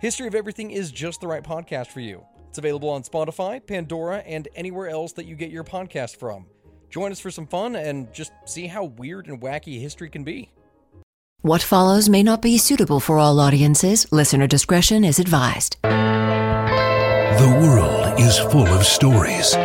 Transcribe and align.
History 0.00 0.28
of 0.28 0.34
Everything 0.36 0.70
is 0.70 0.92
just 0.92 1.20
the 1.20 1.26
right 1.26 1.42
podcast 1.42 1.88
for 1.88 1.98
you. 2.00 2.24
It's 2.48 2.58
available 2.58 2.88
on 2.88 3.02
Spotify, 3.02 3.64
Pandora, 3.64 4.18
and 4.18 4.46
anywhere 4.54 4.88
else 4.88 5.12
that 5.14 5.26
you 5.26 5.34
get 5.34 5.50
your 5.50 5.64
podcast 5.64 6.16
from. 6.16 6.46
Join 6.88 7.10
us 7.10 7.18
for 7.18 7.32
some 7.32 7.48
fun 7.48 7.74
and 7.74 8.12
just 8.12 8.30
see 8.46 8.68
how 8.68 8.84
weird 8.84 9.26
and 9.26 9.40
wacky 9.40 9.80
history 9.80 10.08
can 10.08 10.22
be. 10.22 10.50
What 11.42 11.62
follows 11.62 12.08
may 12.08 12.22
not 12.22 12.40
be 12.42 12.58
suitable 12.58 13.00
for 13.00 13.18
all 13.18 13.40
audiences. 13.40 14.10
Listener 14.12 14.46
discretion 14.46 15.04
is 15.04 15.18
advised. 15.18 15.76
The 15.82 17.58
world 17.60 18.20
is 18.20 18.38
full 18.38 18.68
of 18.68 18.84
stories 18.84 19.56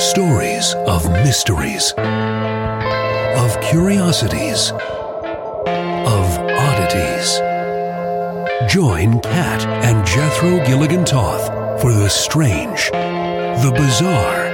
stories 0.00 0.74
of 0.86 1.10
mysteries, 1.10 1.92
of 3.36 3.60
curiosities, 3.60 4.72
of 4.72 6.38
oddities. 6.38 7.49
Join 8.68 9.20
Kat 9.20 9.66
and 9.84 10.06
Jethro 10.06 10.64
Gilligan 10.66 11.04
Toth 11.04 11.46
for 11.80 11.92
the 11.92 12.08
strange, 12.08 12.90
the 12.90 13.72
bizarre 13.74 14.50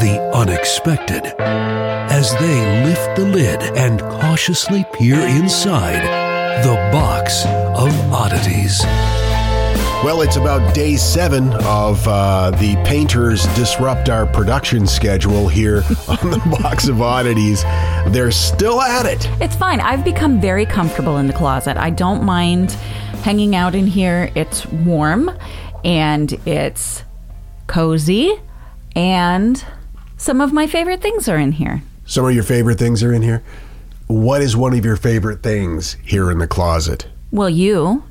the 0.00 0.20
unexpected 0.34 1.26
as 1.38 2.32
they 2.38 2.84
lift 2.84 3.16
the 3.16 3.24
lid 3.24 3.60
and 3.76 4.00
cautiously 4.00 4.84
peer 4.94 5.20
inside 5.20 6.02
the 6.64 6.74
box 6.90 7.44
of 7.44 8.12
oddities. 8.12 8.80
Well, 10.04 10.22
it's 10.22 10.36
about 10.36 10.74
day 10.74 10.96
seven 10.96 11.52
of 11.64 12.06
uh, 12.08 12.50
the 12.52 12.74
painters 12.84 13.46
disrupt 13.54 14.08
our 14.08 14.26
production 14.26 14.86
schedule 14.86 15.46
here 15.46 15.76
on 16.08 16.30
the 16.30 16.58
box 16.62 16.88
of 16.88 17.00
oddities. 17.02 17.62
They're 18.08 18.32
still 18.32 18.80
at 18.80 19.06
it. 19.06 19.28
It's 19.40 19.54
fine. 19.54 19.80
I've 19.80 20.04
become 20.04 20.40
very 20.40 20.66
comfortable 20.66 21.18
in 21.18 21.26
the 21.28 21.32
closet. 21.32 21.76
I 21.76 21.90
don't 21.90 22.24
mind 22.24 22.76
hanging 23.22 23.54
out 23.54 23.74
in 23.74 23.86
here. 23.86 24.30
It's 24.34 24.66
warm 24.66 25.30
and 25.84 26.32
it's 26.46 27.02
cozy 27.66 28.38
and 28.94 29.64
some 30.16 30.40
of 30.40 30.52
my 30.52 30.66
favorite 30.66 31.00
things 31.00 31.28
are 31.28 31.38
in 31.38 31.52
here. 31.52 31.82
Some 32.04 32.26
of 32.26 32.34
your 32.34 32.44
favorite 32.44 32.78
things 32.78 33.02
are 33.02 33.12
in 33.12 33.22
here. 33.22 33.42
What 34.06 34.42
is 34.42 34.56
one 34.56 34.74
of 34.74 34.84
your 34.84 34.96
favorite 34.96 35.42
things 35.42 35.96
here 36.04 36.30
in 36.30 36.38
the 36.38 36.46
closet? 36.46 37.06
Well, 37.30 37.48
you. 37.48 38.04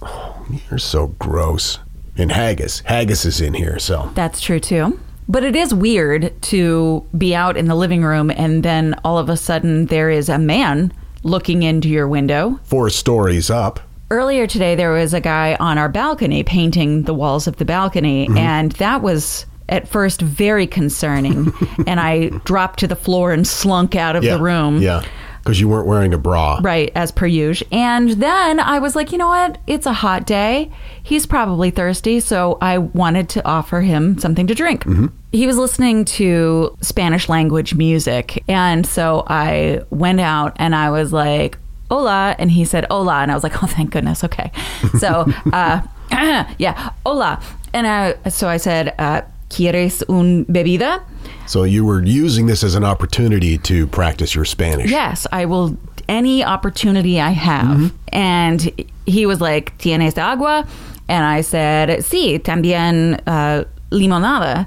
Oh, 0.00 0.46
you're 0.70 0.78
so 0.78 1.08
gross. 1.08 1.80
And 2.16 2.30
haggis. 2.30 2.80
Haggis 2.80 3.24
is 3.24 3.40
in 3.40 3.54
here, 3.54 3.78
so. 3.78 4.10
That's 4.14 4.40
true 4.40 4.60
too. 4.60 5.00
But 5.28 5.42
it 5.42 5.56
is 5.56 5.74
weird 5.74 6.40
to 6.42 7.04
be 7.16 7.34
out 7.34 7.56
in 7.56 7.66
the 7.66 7.74
living 7.74 8.04
room 8.04 8.30
and 8.30 8.62
then 8.62 8.94
all 9.04 9.18
of 9.18 9.28
a 9.28 9.36
sudden 9.36 9.86
there 9.86 10.10
is 10.10 10.28
a 10.28 10.38
man 10.38 10.92
looking 11.22 11.62
into 11.62 11.88
your 11.88 12.06
window. 12.06 12.60
Four 12.64 12.90
stories 12.90 13.50
up. 13.50 13.80
Earlier 14.14 14.46
today, 14.46 14.76
there 14.76 14.92
was 14.92 15.12
a 15.12 15.20
guy 15.20 15.56
on 15.58 15.76
our 15.76 15.88
balcony 15.88 16.44
painting 16.44 17.02
the 17.02 17.12
walls 17.12 17.48
of 17.48 17.56
the 17.56 17.64
balcony, 17.64 18.28
mm-hmm. 18.28 18.38
and 18.38 18.70
that 18.72 19.02
was 19.02 19.44
at 19.68 19.88
first 19.88 20.22
very 20.22 20.68
concerning. 20.68 21.52
and 21.88 21.98
I 21.98 22.28
dropped 22.44 22.78
to 22.78 22.86
the 22.86 22.94
floor 22.94 23.32
and 23.32 23.44
slunk 23.44 23.96
out 23.96 24.14
of 24.14 24.22
yeah, 24.22 24.36
the 24.36 24.42
room. 24.42 24.80
Yeah. 24.80 25.02
Because 25.42 25.58
you 25.58 25.66
weren't 25.66 25.88
wearing 25.88 26.14
a 26.14 26.18
bra. 26.18 26.60
Right, 26.62 26.92
as 26.94 27.10
per 27.10 27.26
usual. 27.26 27.66
And 27.72 28.10
then 28.10 28.60
I 28.60 28.78
was 28.78 28.94
like, 28.94 29.10
you 29.10 29.18
know 29.18 29.26
what? 29.26 29.58
It's 29.66 29.84
a 29.84 29.92
hot 29.92 30.26
day. 30.26 30.70
He's 31.02 31.26
probably 31.26 31.72
thirsty. 31.72 32.20
So 32.20 32.56
I 32.60 32.78
wanted 32.78 33.28
to 33.30 33.44
offer 33.44 33.80
him 33.80 34.16
something 34.20 34.46
to 34.46 34.54
drink. 34.54 34.84
Mm-hmm. 34.84 35.06
He 35.32 35.48
was 35.48 35.58
listening 35.58 36.04
to 36.04 36.76
Spanish 36.82 37.28
language 37.28 37.74
music. 37.74 38.44
And 38.46 38.86
so 38.86 39.24
I 39.26 39.82
went 39.90 40.20
out 40.20 40.52
and 40.60 40.76
I 40.76 40.90
was 40.90 41.12
like, 41.12 41.58
hola. 41.94 42.34
And 42.38 42.50
he 42.50 42.64
said, 42.64 42.86
hola. 42.90 43.22
And 43.22 43.30
I 43.30 43.34
was 43.34 43.44
like, 43.44 43.62
oh, 43.62 43.66
thank 43.66 43.90
goodness. 43.92 44.24
Okay. 44.24 44.50
So, 44.98 45.26
uh, 45.52 45.80
yeah, 46.58 46.90
hola. 47.06 47.40
And 47.72 47.86
I, 47.86 48.14
so 48.28 48.48
I 48.48 48.56
said, 48.56 48.94
uh, 48.98 49.22
¿Quieres 49.50 50.02
un 50.08 50.44
bebida? 50.46 51.02
So 51.46 51.62
you 51.62 51.84
were 51.84 52.02
using 52.02 52.46
this 52.46 52.64
as 52.64 52.74
an 52.74 52.82
opportunity 52.82 53.58
to 53.58 53.86
practice 53.86 54.34
your 54.34 54.44
Spanish. 54.44 54.90
Yes, 54.90 55.28
I 55.30 55.44
will 55.44 55.76
any 56.08 56.42
opportunity 56.42 57.20
I 57.20 57.30
have. 57.30 57.76
Mm-hmm. 57.76 57.96
And 58.08 58.86
he 59.06 59.26
was 59.26 59.40
like, 59.40 59.78
¿Tienes 59.78 60.18
agua? 60.18 60.66
And 61.08 61.24
I 61.24 61.42
said, 61.42 62.00
sí, 62.00 62.40
también 62.40 63.20
uh, 63.26 63.64
limonada. 63.90 64.66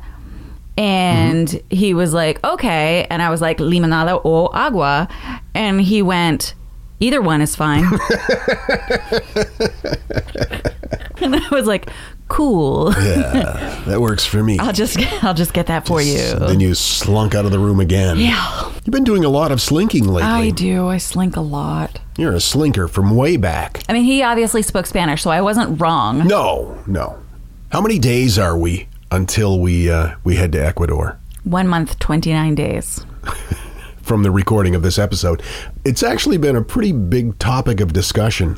And 0.78 1.48
mm-hmm. 1.48 1.76
he 1.76 1.94
was 1.94 2.14
like, 2.14 2.42
okay. 2.46 3.08
And 3.10 3.22
I 3.22 3.30
was 3.30 3.42
like, 3.42 3.58
limonada 3.58 4.22
o 4.24 4.48
agua. 4.54 5.10
And 5.54 5.82
he 5.82 6.02
went, 6.02 6.54
either 7.00 7.22
one 7.22 7.42
is 7.42 7.56
fine. 7.56 7.84
and 11.22 11.36
I 11.36 11.48
was 11.52 11.68
like, 11.68 11.90
cool. 12.28 12.94
yeah, 12.94 13.84
that 13.88 14.00
works 14.02 14.26
for 14.26 14.44
me. 14.44 14.60
I'll 14.60 14.74
just 14.74 14.98
I'll 15.24 15.34
just 15.34 15.54
get 15.54 15.68
that 15.68 15.88
for 15.88 16.02
you. 16.02 16.18
Then 16.36 16.60
you 16.60 16.74
slunk 16.76 17.36
out 17.36 17.46
of 17.46 17.52
the 17.52 17.60
room 17.60 17.80
again. 17.80 18.18
Yeah. 18.18 18.72
You've 18.86 18.94
been 18.94 19.04
doing 19.04 19.26
a 19.26 19.30
lot 19.30 19.52
of 19.52 19.62
slinking 19.62 20.08
lately. 20.08 20.22
I 20.24 20.50
do. 20.52 20.88
I 20.88 20.98
slink 20.98 21.36
a 21.36 21.42
lot. 21.42 22.00
You're 22.18 22.34
a 22.34 22.40
slinker 22.40 22.90
from 22.90 23.16
way 23.16 23.38
back. 23.38 23.84
I 23.90 23.94
mean, 23.94 24.04
he 24.04 24.24
obviously 24.24 24.62
spoke 24.62 24.86
Spanish, 24.86 25.22
so 25.22 25.30
I 25.30 25.42
wasn't 25.42 25.80
wrong. 25.80 26.28
No, 26.28 26.78
no. 26.88 27.20
How 27.72 27.82
many 27.82 28.00
days 28.00 28.40
are 28.40 28.58
we 28.58 28.88
until 29.12 29.60
we 29.60 29.92
uh, 29.92 30.16
we 30.24 30.36
head 30.36 30.52
to 30.54 30.66
Ecuador? 30.66 31.20
One 31.44 31.68
month, 31.68 32.00
twenty 32.00 32.32
nine 32.32 32.56
days. 32.56 33.06
from 34.08 34.24
the 34.24 34.32
recording 34.32 34.74
of 34.74 34.82
this 34.82 34.98
episode, 34.98 35.44
it's 35.84 36.02
actually 36.02 36.38
been 36.38 36.56
a 36.56 36.64
pretty 36.64 36.94
big 36.94 37.38
topic 37.40 37.82
of 37.82 37.92
discussion 37.92 38.58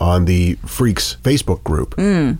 on 0.00 0.24
the 0.24 0.54
Freaks 0.66 1.18
Facebook 1.22 1.62
group. 1.62 1.94
Mm. 1.96 2.38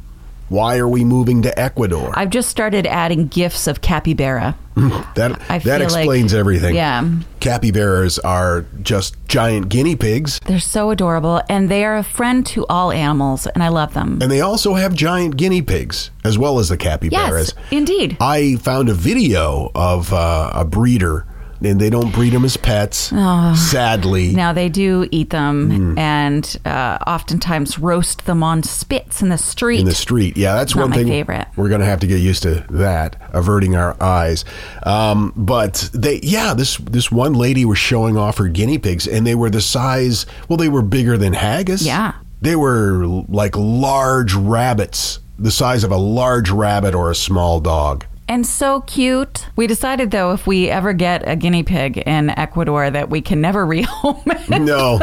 Why 0.48 0.78
are 0.78 0.88
we 0.88 1.04
moving 1.04 1.42
to 1.42 1.58
Ecuador? 1.58 2.12
I've 2.14 2.30
just 2.30 2.48
started 2.48 2.86
adding 2.86 3.26
gifs 3.26 3.66
of 3.66 3.82
capybara. 3.82 4.56
that 4.76 5.40
I 5.50 5.58
that 5.60 5.82
explains 5.82 6.32
like, 6.32 6.38
everything. 6.38 6.74
Yeah. 6.76 7.02
Capybaras 7.40 8.18
are 8.24 8.64
just 8.80 9.16
giant 9.26 9.68
guinea 9.68 9.96
pigs. 9.96 10.38
They're 10.46 10.60
so 10.60 10.90
adorable 10.90 11.42
and 11.48 11.68
they 11.68 11.84
are 11.84 11.96
a 11.96 12.04
friend 12.04 12.46
to 12.46 12.64
all 12.68 12.92
animals 12.92 13.46
and 13.46 13.62
I 13.62 13.68
love 13.68 13.94
them. 13.94 14.18
And 14.22 14.30
they 14.30 14.40
also 14.40 14.74
have 14.74 14.94
giant 14.94 15.36
guinea 15.36 15.62
pigs 15.62 16.10
as 16.24 16.38
well 16.38 16.58
as 16.58 16.68
the 16.68 16.76
capybaras. 16.76 17.54
Yes, 17.56 17.72
indeed. 17.72 18.16
I 18.20 18.56
found 18.56 18.88
a 18.88 18.94
video 18.94 19.72
of 19.74 20.12
uh, 20.12 20.52
a 20.54 20.64
breeder 20.64 21.26
and 21.68 21.80
they 21.80 21.90
don't 21.90 22.12
breed 22.12 22.32
them 22.32 22.44
as 22.44 22.56
pets. 22.56 23.10
Oh, 23.12 23.54
sadly, 23.54 24.32
now 24.32 24.52
they 24.52 24.68
do 24.68 25.08
eat 25.10 25.30
them 25.30 25.70
mm. 25.70 25.98
and 25.98 26.56
uh, 26.64 26.98
oftentimes 27.06 27.78
roast 27.78 28.26
them 28.26 28.42
on 28.42 28.62
spits 28.62 29.22
in 29.22 29.28
the 29.28 29.38
street. 29.38 29.80
In 29.80 29.86
the 29.86 29.94
street, 29.94 30.36
yeah, 30.36 30.54
that's 30.54 30.74
one 30.74 30.92
thing. 30.92 31.06
Favorite. 31.06 31.48
We're 31.56 31.68
going 31.68 31.80
to 31.80 31.86
have 31.86 32.00
to 32.00 32.06
get 32.06 32.20
used 32.20 32.42
to 32.44 32.66
that, 32.70 33.20
averting 33.32 33.76
our 33.76 34.00
eyes. 34.02 34.44
Um, 34.84 35.32
but 35.36 35.90
they, 35.92 36.20
yeah, 36.22 36.54
this 36.54 36.76
this 36.78 37.10
one 37.10 37.34
lady 37.34 37.64
was 37.64 37.78
showing 37.78 38.16
off 38.16 38.38
her 38.38 38.48
guinea 38.48 38.78
pigs, 38.78 39.06
and 39.06 39.26
they 39.26 39.34
were 39.34 39.50
the 39.50 39.60
size. 39.60 40.26
Well, 40.48 40.56
they 40.56 40.68
were 40.68 40.82
bigger 40.82 41.16
than 41.16 41.32
haggis. 41.32 41.82
Yeah, 41.82 42.14
they 42.40 42.56
were 42.56 43.06
like 43.28 43.56
large 43.56 44.34
rabbits, 44.34 45.20
the 45.38 45.50
size 45.50 45.84
of 45.84 45.90
a 45.90 45.96
large 45.96 46.50
rabbit 46.50 46.94
or 46.94 47.10
a 47.10 47.14
small 47.14 47.60
dog 47.60 48.06
and 48.28 48.46
so 48.46 48.80
cute. 48.82 49.46
We 49.56 49.66
decided 49.66 50.10
though 50.10 50.32
if 50.32 50.46
we 50.46 50.68
ever 50.68 50.92
get 50.92 51.28
a 51.28 51.36
guinea 51.36 51.62
pig 51.62 51.98
in 51.98 52.30
Ecuador 52.30 52.90
that 52.90 53.10
we 53.10 53.20
can 53.20 53.40
never 53.40 53.66
rehome 53.66 54.22
it. 54.26 54.60
no. 54.62 55.00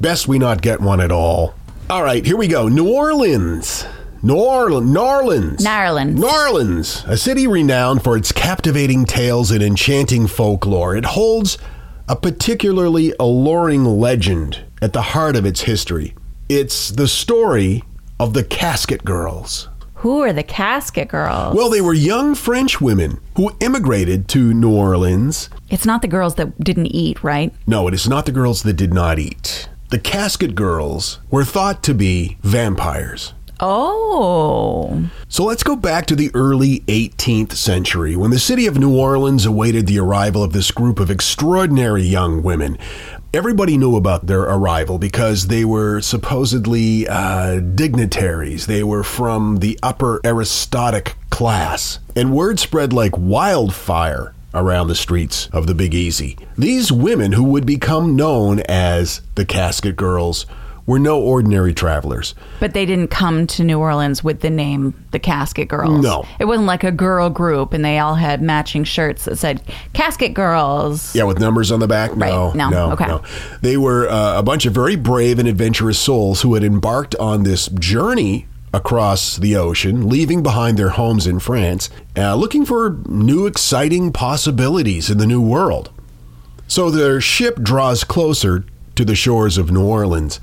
Best 0.00 0.28
we 0.28 0.38
not 0.38 0.62
get 0.62 0.80
one 0.80 1.00
at 1.00 1.10
all. 1.12 1.54
All 1.90 2.02
right, 2.02 2.24
here 2.24 2.36
we 2.36 2.48
go. 2.48 2.68
New 2.68 2.88
Orleans. 2.88 3.84
New 4.20 4.34
Orleans, 4.34 4.90
Narlands. 4.90 5.60
Narlands. 5.60 6.18
Narlands, 6.18 7.06
a 7.08 7.16
city 7.16 7.46
renowned 7.46 8.02
for 8.02 8.16
its 8.16 8.32
captivating 8.32 9.04
tales 9.04 9.52
and 9.52 9.62
enchanting 9.62 10.26
folklore. 10.26 10.96
It 10.96 11.04
holds 11.04 11.56
a 12.08 12.16
particularly 12.16 13.14
alluring 13.20 13.84
legend 13.84 14.64
at 14.82 14.92
the 14.92 15.02
heart 15.02 15.36
of 15.36 15.46
its 15.46 15.60
history. 15.62 16.16
It's 16.48 16.88
the 16.88 17.06
story 17.06 17.84
of 18.18 18.34
the 18.34 18.42
Casket 18.42 19.04
Girls. 19.04 19.68
Who 19.98 20.22
are 20.22 20.32
the 20.32 20.44
casket 20.44 21.08
girls? 21.08 21.56
Well, 21.56 21.70
they 21.70 21.80
were 21.80 21.92
young 21.92 22.36
French 22.36 22.80
women 22.80 23.20
who 23.36 23.50
immigrated 23.58 24.28
to 24.28 24.54
New 24.54 24.70
Orleans. 24.70 25.50
it's 25.70 25.84
not 25.84 26.02
the 26.02 26.08
girls 26.08 26.36
that 26.36 26.58
didn't 26.62 26.86
eat, 26.86 27.24
right? 27.24 27.52
No, 27.66 27.88
it 27.88 27.94
is 27.94 28.08
not 28.08 28.24
the 28.24 28.32
girls 28.32 28.62
that 28.62 28.74
did 28.74 28.94
not 28.94 29.18
eat. 29.18 29.68
The 29.90 29.98
Casket 29.98 30.54
Girls 30.54 31.18
were 31.30 31.44
thought 31.44 31.82
to 31.84 31.94
be 31.94 32.38
vampires. 32.42 33.32
Oh. 33.58 35.10
So 35.28 35.42
let's 35.44 35.64
go 35.64 35.74
back 35.74 36.06
to 36.06 36.14
the 36.14 36.30
early 36.32 36.80
18th 36.80 37.52
century 37.52 38.14
when 38.14 38.30
the 38.30 38.38
city 38.38 38.66
of 38.66 38.78
New 38.78 38.96
Orleans 38.96 39.46
awaited 39.46 39.86
the 39.88 39.98
arrival 39.98 40.44
of 40.44 40.52
this 40.52 40.70
group 40.70 41.00
of 41.00 41.10
extraordinary 41.10 42.02
young 42.04 42.42
women. 42.44 42.78
Everybody 43.34 43.76
knew 43.76 43.94
about 43.94 44.26
their 44.26 44.40
arrival 44.40 44.98
because 44.98 45.48
they 45.48 45.62
were 45.62 46.00
supposedly 46.00 47.06
uh, 47.06 47.60
dignitaries. 47.60 48.66
They 48.66 48.82
were 48.82 49.04
from 49.04 49.58
the 49.58 49.78
upper 49.82 50.22
aristocratic 50.24 51.14
class. 51.28 51.98
And 52.16 52.34
word 52.34 52.58
spread 52.58 52.94
like 52.94 53.12
wildfire 53.18 54.34
around 54.54 54.88
the 54.88 54.94
streets 54.94 55.50
of 55.52 55.66
the 55.66 55.74
Big 55.74 55.92
Easy. 55.94 56.38
These 56.56 56.90
women, 56.90 57.32
who 57.32 57.44
would 57.44 57.66
become 57.66 58.16
known 58.16 58.60
as 58.60 59.20
the 59.34 59.44
Casket 59.44 59.96
Girls, 59.96 60.46
were 60.88 60.98
no 60.98 61.20
ordinary 61.20 61.72
travelers. 61.74 62.34
But 62.60 62.72
they 62.72 62.86
didn't 62.86 63.08
come 63.08 63.46
to 63.48 63.62
New 63.62 63.78
Orleans 63.78 64.24
with 64.24 64.40
the 64.40 64.48
name 64.50 64.94
the 65.10 65.18
Casket 65.18 65.68
Girls. 65.68 66.02
No. 66.02 66.24
It 66.40 66.46
wasn't 66.46 66.66
like 66.66 66.82
a 66.82 66.90
girl 66.90 67.28
group 67.28 67.74
and 67.74 67.84
they 67.84 67.98
all 67.98 68.14
had 68.14 68.40
matching 68.42 68.84
shirts 68.84 69.26
that 69.26 69.36
said 69.36 69.60
Casket 69.92 70.32
Girls. 70.32 71.14
Yeah, 71.14 71.24
with 71.24 71.38
numbers 71.38 71.70
on 71.70 71.80
the 71.80 71.86
back? 71.86 72.16
No, 72.16 72.46
Right. 72.46 72.56
No. 72.56 72.70
no, 72.70 72.92
Okay. 72.92 73.06
no. 73.06 73.22
They 73.60 73.76
were 73.76 74.08
uh, 74.08 74.38
a 74.38 74.42
bunch 74.42 74.64
of 74.64 74.72
very 74.72 74.96
brave 74.96 75.38
and 75.38 75.46
adventurous 75.46 75.98
souls 75.98 76.40
who 76.40 76.54
had 76.54 76.64
embarked 76.64 77.14
on 77.16 77.42
this 77.42 77.68
journey 77.68 78.46
across 78.72 79.36
the 79.36 79.56
ocean, 79.56 80.08
leaving 80.08 80.42
behind 80.42 80.78
their 80.78 80.90
homes 80.90 81.26
in 81.26 81.38
France, 81.38 81.90
uh, 82.16 82.34
looking 82.34 82.64
for 82.64 82.96
new, 83.06 83.46
exciting 83.46 84.10
possibilities 84.12 85.10
in 85.10 85.18
the 85.18 85.26
new 85.26 85.40
world. 85.42 85.90
So 86.66 86.90
their 86.90 87.20
ship 87.20 87.60
draws 87.62 88.04
closer 88.04 88.64
to 88.94 89.04
the 89.04 89.14
shores 89.14 89.58
of 89.58 89.70
New 89.70 89.84
Orleans. 89.84 90.40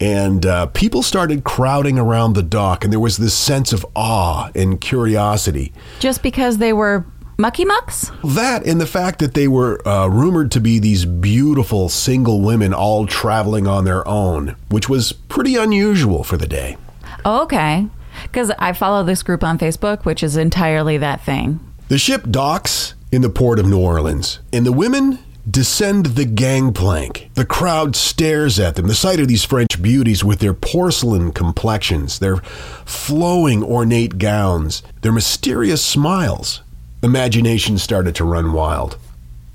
And 0.00 0.46
uh, 0.46 0.66
people 0.66 1.02
started 1.02 1.44
crowding 1.44 1.98
around 1.98 2.32
the 2.32 2.42
dock, 2.42 2.84
and 2.84 2.92
there 2.92 3.00
was 3.00 3.18
this 3.18 3.34
sense 3.34 3.72
of 3.72 3.84
awe 3.94 4.50
and 4.54 4.80
curiosity. 4.80 5.72
Just 5.98 6.22
because 6.22 6.56
they 6.56 6.72
were 6.72 7.04
mucky 7.36 7.66
mucks? 7.66 8.10
That 8.24 8.66
and 8.66 8.80
the 8.80 8.86
fact 8.86 9.18
that 9.18 9.34
they 9.34 9.46
were 9.46 9.86
uh, 9.86 10.06
rumored 10.08 10.50
to 10.52 10.60
be 10.60 10.78
these 10.78 11.04
beautiful 11.04 11.90
single 11.90 12.40
women 12.40 12.72
all 12.72 13.06
traveling 13.06 13.66
on 13.66 13.84
their 13.84 14.06
own, 14.08 14.56
which 14.70 14.88
was 14.88 15.12
pretty 15.12 15.56
unusual 15.56 16.24
for 16.24 16.38
the 16.38 16.46
day. 16.46 16.78
Oh, 17.24 17.42
okay. 17.42 17.86
Because 18.22 18.50
I 18.58 18.72
follow 18.72 19.04
this 19.04 19.22
group 19.22 19.44
on 19.44 19.58
Facebook, 19.58 20.04
which 20.04 20.22
is 20.22 20.36
entirely 20.36 20.96
that 20.98 21.22
thing. 21.22 21.60
The 21.88 21.98
ship 21.98 22.26
docks 22.30 22.94
in 23.12 23.22
the 23.22 23.30
port 23.30 23.58
of 23.58 23.66
New 23.66 23.80
Orleans, 23.80 24.40
and 24.52 24.64
the 24.64 24.72
women 24.72 25.18
descend 25.48 26.06
the 26.06 26.24
gangplank. 26.24 27.30
The 27.34 27.44
crowd 27.44 27.94
stares 27.96 28.58
at 28.58 28.76
them. 28.76 28.86
The 28.86 28.94
sight 28.94 29.20
of 29.20 29.28
these 29.28 29.44
French 29.44 29.80
beauties 29.80 30.24
with 30.24 30.40
their 30.40 30.54
porcelain 30.54 31.32
complexions, 31.32 32.18
their 32.18 32.36
flowing 32.84 33.62
ornate 33.62 34.18
gowns, 34.18 34.82
their 35.02 35.12
mysterious 35.12 35.84
smiles. 35.84 36.62
Imagination 37.02 37.78
started 37.78 38.14
to 38.16 38.24
run 38.24 38.52
wild. 38.52 38.96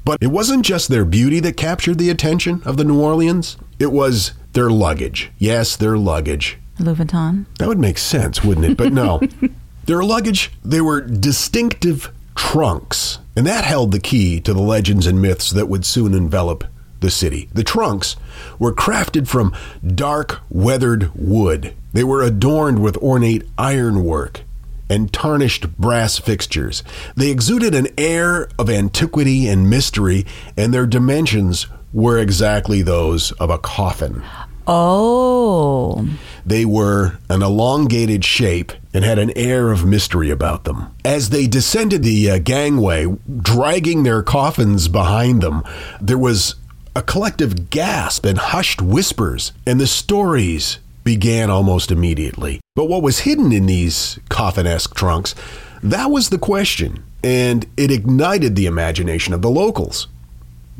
But 0.03 0.19
it 0.21 0.27
wasn't 0.27 0.65
just 0.65 0.89
their 0.89 1.05
beauty 1.05 1.39
that 1.41 1.57
captured 1.57 1.97
the 1.97 2.09
attention 2.09 2.61
of 2.65 2.77
the 2.77 2.83
New 2.83 2.99
Orleans, 3.01 3.57
it 3.79 3.91
was 3.91 4.33
their 4.53 4.69
luggage. 4.69 5.31
Yes, 5.37 5.75
their 5.75 5.97
luggage. 5.97 6.57
Louis 6.79 6.95
Vuitton. 6.95 7.45
That 7.57 7.67
would 7.67 7.79
make 7.79 7.97
sense, 7.97 8.43
wouldn't 8.43 8.65
it? 8.65 8.77
But 8.77 8.93
no. 8.93 9.21
Their 9.85 10.03
luggage, 10.03 10.51
they 10.63 10.81
were 10.81 11.01
distinctive 11.01 12.11
trunks, 12.35 13.19
and 13.35 13.45
that 13.45 13.65
held 13.65 13.91
the 13.91 13.99
key 13.99 14.39
to 14.41 14.53
the 14.53 14.61
legends 14.61 15.07
and 15.07 15.21
myths 15.21 15.49
that 15.51 15.67
would 15.67 15.85
soon 15.85 16.13
envelop 16.13 16.63
the 17.01 17.11
city. 17.11 17.49
The 17.53 17.63
trunks 17.63 18.15
were 18.57 18.73
crafted 18.73 19.27
from 19.27 19.53
dark, 19.85 20.39
weathered 20.49 21.11
wood. 21.13 21.73
They 21.93 22.03
were 22.03 22.23
adorned 22.23 22.81
with 22.81 22.97
ornate 22.97 23.43
ironwork 23.57 24.41
and 24.89 25.11
tarnished 25.11 25.77
brass 25.77 26.17
fixtures. 26.19 26.83
They 27.15 27.31
exuded 27.31 27.73
an 27.73 27.87
air 27.97 28.47
of 28.59 28.69
antiquity 28.69 29.47
and 29.47 29.69
mystery, 29.69 30.25
and 30.55 30.73
their 30.73 30.85
dimensions 30.85 31.67
were 31.91 32.19
exactly 32.19 32.81
those 32.81 33.31
of 33.33 33.49
a 33.49 33.57
coffin. 33.57 34.23
Oh. 34.67 36.07
They 36.45 36.63
were 36.63 37.17
an 37.29 37.41
elongated 37.41 38.23
shape 38.23 38.71
and 38.93 39.03
had 39.03 39.17
an 39.17 39.31
air 39.35 39.71
of 39.71 39.85
mystery 39.85 40.29
about 40.29 40.63
them. 40.63 40.95
As 41.03 41.29
they 41.29 41.47
descended 41.47 42.03
the 42.03 42.29
uh, 42.29 42.37
gangway, 42.37 43.07
dragging 43.37 44.03
their 44.03 44.21
coffins 44.21 44.87
behind 44.87 45.41
them, 45.41 45.63
there 45.99 46.19
was 46.19 46.55
a 46.95 47.01
collective 47.01 47.69
gasp 47.71 48.25
and 48.25 48.37
hushed 48.37 48.81
whispers, 48.81 49.53
and 49.65 49.79
the 49.81 49.87
stories 49.87 50.77
began 51.03 51.49
almost 51.49 51.91
immediately. 51.91 52.59
But 52.75 52.85
what 52.85 53.03
was 53.03 53.19
hidden 53.19 53.51
in 53.51 53.65
these 53.65 54.19
coffin 54.29 54.67
esque 54.67 54.95
trunks? 54.95 55.35
That 55.81 56.11
was 56.11 56.29
the 56.29 56.37
question, 56.37 57.03
and 57.23 57.65
it 57.75 57.91
ignited 57.91 58.55
the 58.55 58.65
imagination 58.65 59.33
of 59.33 59.41
the 59.41 59.49
locals. 59.49 60.07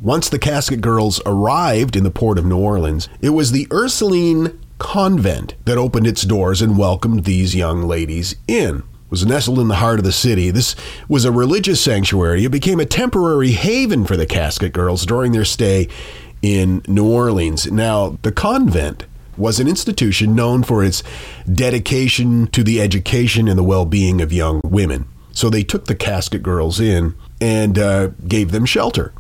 Once 0.02 0.30
the 0.30 0.40
Casket 0.40 0.82
Girls 0.82 1.22
arrived 1.26 1.96
in 1.96 2.04
the 2.04 2.12
port 2.12 2.38
of 2.38 2.46
New 2.46 2.58
Orleans, 2.58 3.08
it 3.22 3.30
was 3.30 3.52
the 3.52 3.68
Ursuline 3.72 4.60
convent 4.78 5.56
that 5.66 5.78
opened 5.78 6.08
its 6.08 6.24
doors 6.24 6.62
and 6.62 6.78
welcomed 6.78 7.24
these 7.24 7.56
young 7.56 7.84
ladies 7.84 8.36
in. 8.48 8.78
It 8.78 8.84
was 9.10 9.26
nestled 9.26 9.60
in 9.60 9.68
the 9.68 9.76
heart 9.76 10.00
of 10.00 10.06
the 10.06 10.12
city. 10.12 10.52
This 10.52 10.76
was 11.08 11.26
a 11.26 11.32
religious 11.32 11.80
sanctuary. 11.80 12.46
It 12.46 12.52
became 12.52 12.80
a 12.80 12.86
temporary 12.86 13.52
haven 13.52 14.06
for 14.06 14.18
the 14.18 14.26
Casket 14.26 14.74
Girls 14.74 15.06
during 15.06 15.32
their 15.32 15.46
stay 15.46 15.88
in 16.42 16.84
New 16.88 17.10
Orleans. 17.10 17.72
Now, 17.72 18.18
the 18.22 18.32
convent 18.32 19.06
was 19.38 19.60
an 19.60 19.68
institution 19.68 20.36
known 20.36 20.64
for 20.64 20.84
its 20.84 21.04
dedication 21.52 22.48
to 22.48 22.64
the 22.64 22.82
education 22.82 23.48
and 23.48 23.58
the 23.58 23.64
well 23.64 23.86
being 23.86 24.22
of 24.22 24.32
young 24.32 24.62
women. 24.64 25.08
So 25.32 25.50
they 25.50 25.64
took 25.64 25.86
the 25.86 25.96
Casket 25.96 26.42
Girls 26.42 26.80
in 26.80 27.14
and 27.42 27.78
uh, 27.78 28.08
gave 28.28 28.52
them 28.52 28.66
shelter. 28.66 29.14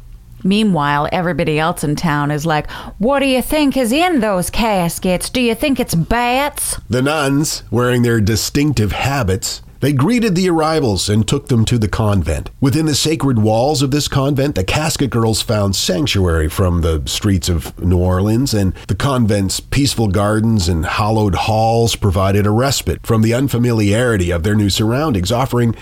Meanwhile, 0.46 1.10
everybody 1.12 1.58
else 1.58 1.84
in 1.84 1.96
town 1.96 2.30
is 2.30 2.46
like, 2.46 2.70
What 3.00 3.20
do 3.20 3.25
you 3.25 3.42
think 3.42 3.75
is 3.75 3.92
in 3.92 4.20
those 4.20 4.52
caskets? 4.52 5.32
Do 5.32 5.42
you 5.42 5.56
think 5.56 5.80
it's 5.80 5.96
bats? 5.96 6.80
The 6.88 7.02
nuns, 7.02 7.64
wearing 7.72 8.04
their 8.04 8.22
distinctive 8.22 8.92
habits, 8.92 9.64
they 9.80 9.92
greeted 9.92 10.36
the 10.36 10.50
arrivals 10.50 11.10
and 11.10 11.28
took 11.28 11.48
them 11.48 11.66
to 11.66 11.80
the 11.80 11.88
convent. 11.88 12.52
Within 12.62 12.86
the 12.86 12.94
sacred 12.94 13.40
walls 13.40 13.82
of 13.82 13.90
this 13.90 14.08
convent, 14.08 14.54
the 14.54 14.64
casket 14.64 15.10
girls 15.10 15.42
found 15.42 15.75
sanctuary 15.75 16.48
from 16.48 16.82
the 16.82 17.02
streets 17.06 17.50
of 17.50 17.78
New 17.84 17.98
Orleans, 17.98 18.54
and 18.54 18.74
the 18.88 18.96
convent's 18.96 19.60
peaceful 19.60 20.10
gardens 20.10 20.70
and 20.70 20.86
hallowed 20.86 21.34
halls 21.34 21.96
provided 21.96 22.46
a 22.46 22.52
respite 22.52 23.06
from 23.06 23.24
the 23.24 23.34
unfamiliarity 23.34 24.30
of 24.30 24.44
their 24.44 24.56
new 24.56 24.70
surroundings, 24.70 25.32
offering 25.32 25.75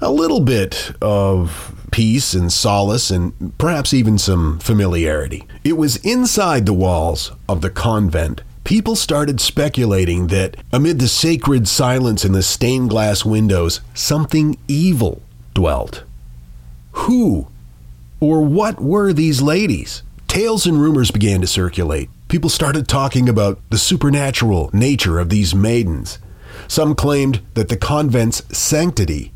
a 0.00 0.10
little 0.10 0.40
bit 0.40 0.92
of 1.00 1.77
peace 1.90 2.34
and 2.34 2.52
solace 2.52 3.10
and 3.10 3.56
perhaps 3.58 3.92
even 3.92 4.18
some 4.18 4.58
familiarity. 4.58 5.46
It 5.64 5.76
was 5.76 5.96
inside 5.96 6.66
the 6.66 6.72
walls 6.72 7.32
of 7.48 7.60
the 7.60 7.70
convent. 7.70 8.42
People 8.64 8.96
started 8.96 9.40
speculating 9.40 10.26
that 10.26 10.56
amid 10.72 10.98
the 10.98 11.08
sacred 11.08 11.66
silence 11.66 12.24
in 12.24 12.32
the 12.32 12.42
stained 12.42 12.90
glass 12.90 13.24
windows, 13.24 13.80
something 13.94 14.58
evil 14.68 15.22
dwelt. 15.54 16.02
Who 16.92 17.48
or 18.20 18.42
what 18.42 18.80
were 18.80 19.12
these 19.12 19.40
ladies? 19.40 20.02
Tales 20.26 20.66
and 20.66 20.80
rumors 20.80 21.10
began 21.10 21.40
to 21.40 21.46
circulate. 21.46 22.10
People 22.28 22.50
started 22.50 22.86
talking 22.86 23.28
about 23.28 23.58
the 23.70 23.78
supernatural 23.78 24.68
nature 24.74 25.18
of 25.18 25.30
these 25.30 25.54
maidens. 25.54 26.18
Some 26.66 26.94
claimed 26.94 27.40
that 27.54 27.70
the 27.70 27.76
convent's 27.76 28.42
sanctity 28.56 29.32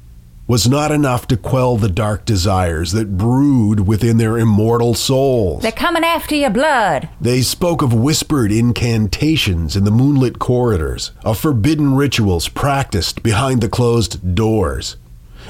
was 0.52 0.68
not 0.68 0.92
enough 0.92 1.26
to 1.26 1.34
quell 1.34 1.78
the 1.78 1.88
dark 1.88 2.26
desires 2.26 2.92
that 2.92 3.16
brewed 3.16 3.80
within 3.88 4.18
their 4.18 4.36
immortal 4.36 4.92
souls. 4.92 5.62
They're 5.62 5.72
coming 5.72 6.04
after 6.04 6.34
your 6.34 6.50
blood. 6.50 7.08
They 7.18 7.40
spoke 7.40 7.80
of 7.80 7.94
whispered 7.94 8.52
incantations 8.52 9.76
in 9.76 9.84
the 9.84 9.90
moonlit 9.90 10.38
corridors, 10.38 11.12
of 11.24 11.38
forbidden 11.38 11.94
rituals 11.94 12.48
practiced 12.48 13.22
behind 13.22 13.62
the 13.62 13.70
closed 13.70 14.34
doors. 14.34 14.98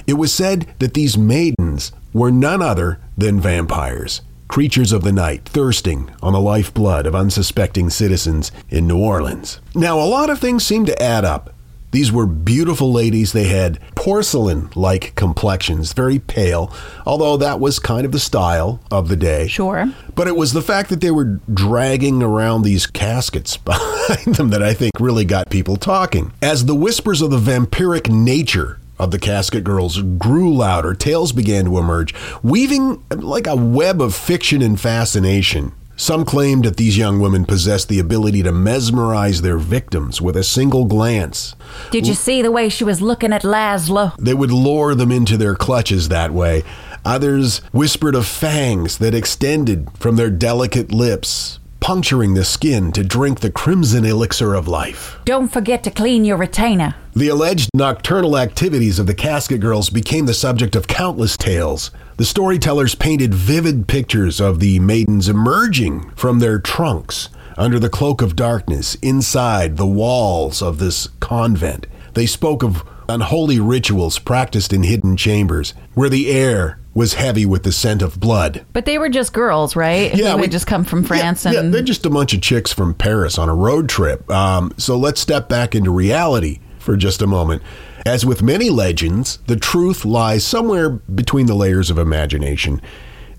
It 0.07 0.15
was 0.15 0.33
said 0.33 0.73
that 0.79 0.95
these 0.95 1.19
maidens 1.19 1.91
were 2.13 2.31
none 2.31 2.63
other 2.63 3.01
than 3.19 3.41
vampires, 3.41 4.21
creatures 4.47 4.93
of 4.93 5.03
the 5.03 5.11
night, 5.11 5.47
thirsting 5.47 6.11
on 6.23 6.33
the 6.33 6.41
lifeblood 6.41 7.07
of 7.07 7.17
unsuspecting 7.17 7.91
citizens 7.91 8.53
in 8.71 8.87
New 8.87 8.99
Orleans. 8.99 9.59
Now, 9.75 9.99
a 9.99 10.07
lot 10.07 10.31
of 10.31 10.39
things 10.39 10.65
seem 10.65 10.87
to 10.87 11.03
add 11.03 11.25
up 11.25 11.53
These 11.93 12.11
were 12.11 12.27
beautiful 12.27 12.91
ladies. 12.91 13.33
They 13.33 13.45
had 13.45 13.79
porcelain 13.95 14.71
like 14.75 15.15
complexions, 15.15 15.93
very 15.93 16.19
pale, 16.19 16.73
although 17.07 17.37
that 17.37 17.61
was 17.61 17.79
kind 17.79 18.05
of 18.07 18.13
the 18.13 18.19
style 18.19 18.81
of 18.91 19.09
the 19.09 19.17
day. 19.17 19.47
Sure. 19.47 19.93
But 20.15 20.27
it 20.27 20.35
was 20.35 20.55
the 20.55 20.63
fact 20.63 20.89
that 20.89 21.01
they 21.03 21.11
were 21.11 21.39
dragging 21.53 22.23
around 22.23 22.63
these 22.63 22.87
caskets 22.87 23.57
behind 23.59 24.37
them 24.37 24.49
that 24.49 24.63
I 24.63 24.73
think 24.75 24.93
really 24.99 25.25
got 25.27 25.51
people 25.51 25.77
talking. 25.77 26.33
As 26.43 26.65
the 26.65 26.75
whispers 26.75 27.21
of 27.21 27.31
the 27.31 27.39
vampiric 27.39 28.11
nature 28.11 28.79
of 28.99 29.11
the 29.11 29.19
casket 29.19 29.65
girls 29.65 30.01
grew 30.01 30.55
louder, 30.55 30.95
tales 30.95 31.33
began 31.33 31.65
to 31.67 31.79
emerge, 31.79 32.15
weaving 32.43 33.03
like 33.11 33.47
a 33.47 33.57
web 33.57 34.01
of 34.01 34.15
fiction 34.15 34.63
and 34.63 34.81
fascination. 34.81 35.73
Some 35.97 36.25
claimed 36.25 36.65
that 36.65 36.79
these 36.79 36.97
young 36.97 37.21
women 37.21 37.45
possessed 37.45 37.89
the 37.89 37.99
ability 37.99 38.43
to 38.43 38.53
mesmerize 38.53 39.43
their 39.43 39.59
victims 39.59 40.21
with 40.21 40.37
a 40.37 40.43
single 40.43 40.85
glance. 40.85 41.55
Did 41.91 42.07
you 42.07 42.15
see 42.15 42.43
the 42.43 42.51
way 42.51 42.69
she 42.69 42.85
was 42.85 43.01
looking 43.01 43.33
at 43.33 43.43
Laszlo? 43.43 44.17
They 44.19 44.35
would 44.35 44.51
lure 44.51 44.95
them 44.95 45.13
into 45.13 45.37
their 45.37 45.55
clutches 45.55 46.09
that 46.09 46.33
way. 46.33 46.65
Others 47.05 47.59
whispered 47.73 48.15
of 48.15 48.27
fangs 48.27 48.99
that 48.99 49.15
extended 49.15 49.89
from 49.99 50.17
their 50.17 50.31
delicate 50.31 50.93
lips, 50.93 51.59
puncturing 51.83 52.35
the 52.35 52.45
skin 52.45 52.93
to 52.93 53.03
drink 53.03 53.41
the 53.41 53.51
crimson 53.51 54.05
elixir 54.05 54.55
of 54.55 54.69
life. 54.69 55.19
Don't 55.25 55.53
forget 55.53 55.83
to 55.83 55.91
clean 55.91 56.25
your 56.25 56.37
retainer. 56.37 56.95
The 57.17 57.27
alleged 57.27 57.71
nocturnal 57.75 58.39
activities 58.39 59.01
of 59.01 59.09
the 59.09 59.15
casket 59.15 59.61
girls 59.61 59.91
became 59.91 60.27
the 60.27 60.33
subject 60.33 60.77
of 60.77 60.87
countless 60.87 61.37
tales. 61.37 61.91
The 62.19 62.25
storytellers 62.25 62.95
painted 62.95 63.35
vivid 63.35 63.89
pictures 63.89 64.41
of 64.41 64.61
the 64.61 64.79
maidens 64.79 65.29
emerging 65.29 66.11
from 66.11 66.39
their 66.39 66.61
trunks 66.61 67.29
under 67.57 67.81
the 67.81 67.91
cloak 67.91 68.23
of 68.23 68.37
darkness 68.37 68.95
inside 69.03 69.77
the 69.77 69.85
walls 69.85 70.63
of 70.63 70.79
this 70.79 71.09
convent. 71.19 71.89
They 72.15 72.27
spoke 72.27 72.63
of 72.63 72.85
unholy 73.13 73.61
rituals 73.61 74.19
practiced 74.19 74.73
in 74.73 74.83
hidden 74.83 75.17
chambers 75.17 75.75
where 75.95 76.09
the 76.09 76.31
air 76.31 76.79
was 76.95 77.15
heavy 77.15 77.47
with 77.47 77.63
the 77.63 77.73
scent 77.73 78.03
of 78.03 78.21
blood. 78.21 78.65
But 78.73 78.85
they 78.85 78.99
were 78.99 79.09
just 79.09 79.33
girls, 79.33 79.75
right? 79.75 80.15
Yeah, 80.15 80.35
we 80.35 80.47
just 80.49 80.67
come 80.67 80.85
from 80.85 81.05
France 81.05 81.45
yeah, 81.45 81.53
yeah, 81.53 81.63
they're 81.63 81.83
just 81.83 82.05
a 82.05 82.11
bunch 82.11 82.35
of 82.35 82.43
chicks 82.43 82.73
from 82.73 82.95
Paris 82.95 83.39
on 83.39 83.49
a 83.49 83.55
road 83.55 83.89
trip. 83.89 84.31
Um, 84.31 84.73
so 84.77 84.97
let's 84.97 85.21
step 85.21 85.49
back 85.49 85.75
into 85.75 85.91
reality 85.91 86.61
for 86.79 86.97
just 86.97 87.23
a 87.23 87.27
moment. 87.27 87.63
As 88.05 88.27
with 88.27 88.43
many 88.43 88.69
legends, 88.69 89.39
the 89.47 89.57
truth 89.57 90.05
lies 90.05 90.45
somewhere 90.45 90.91
between 90.91 91.47
the 91.47 91.55
layers 91.55 91.89
of 91.89 91.99
imagination 91.99 92.83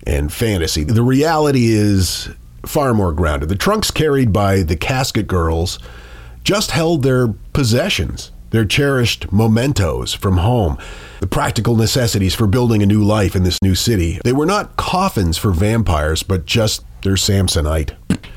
and 0.06 0.32
fantasy. 0.32 0.84
The 0.84 1.02
reality 1.02 1.66
is 1.66 2.30
far 2.66 2.94
more 2.94 3.12
grounded. 3.12 3.50
The 3.50 3.56
trunks 3.56 3.90
carried 3.90 4.32
by 4.32 4.62
the 4.62 4.76
casket 4.76 5.26
girls 5.26 5.78
just 6.44 6.70
held 6.70 7.02
their 7.02 7.28
possessions, 7.52 8.30
their 8.54 8.64
cherished 8.64 9.32
mementos 9.32 10.14
from 10.14 10.36
home, 10.36 10.78
the 11.20 11.26
practical 11.26 11.74
necessities 11.74 12.34
for 12.34 12.46
building 12.46 12.82
a 12.82 12.86
new 12.86 13.02
life 13.02 13.34
in 13.34 13.42
this 13.42 13.60
new 13.62 13.74
city. 13.74 14.20
They 14.22 14.32
were 14.32 14.46
not 14.46 14.76
coffins 14.76 15.36
for 15.36 15.50
vampires, 15.50 16.22
but 16.22 16.46
just 16.46 16.84
their 17.02 17.14
Samsonite. 17.14 17.94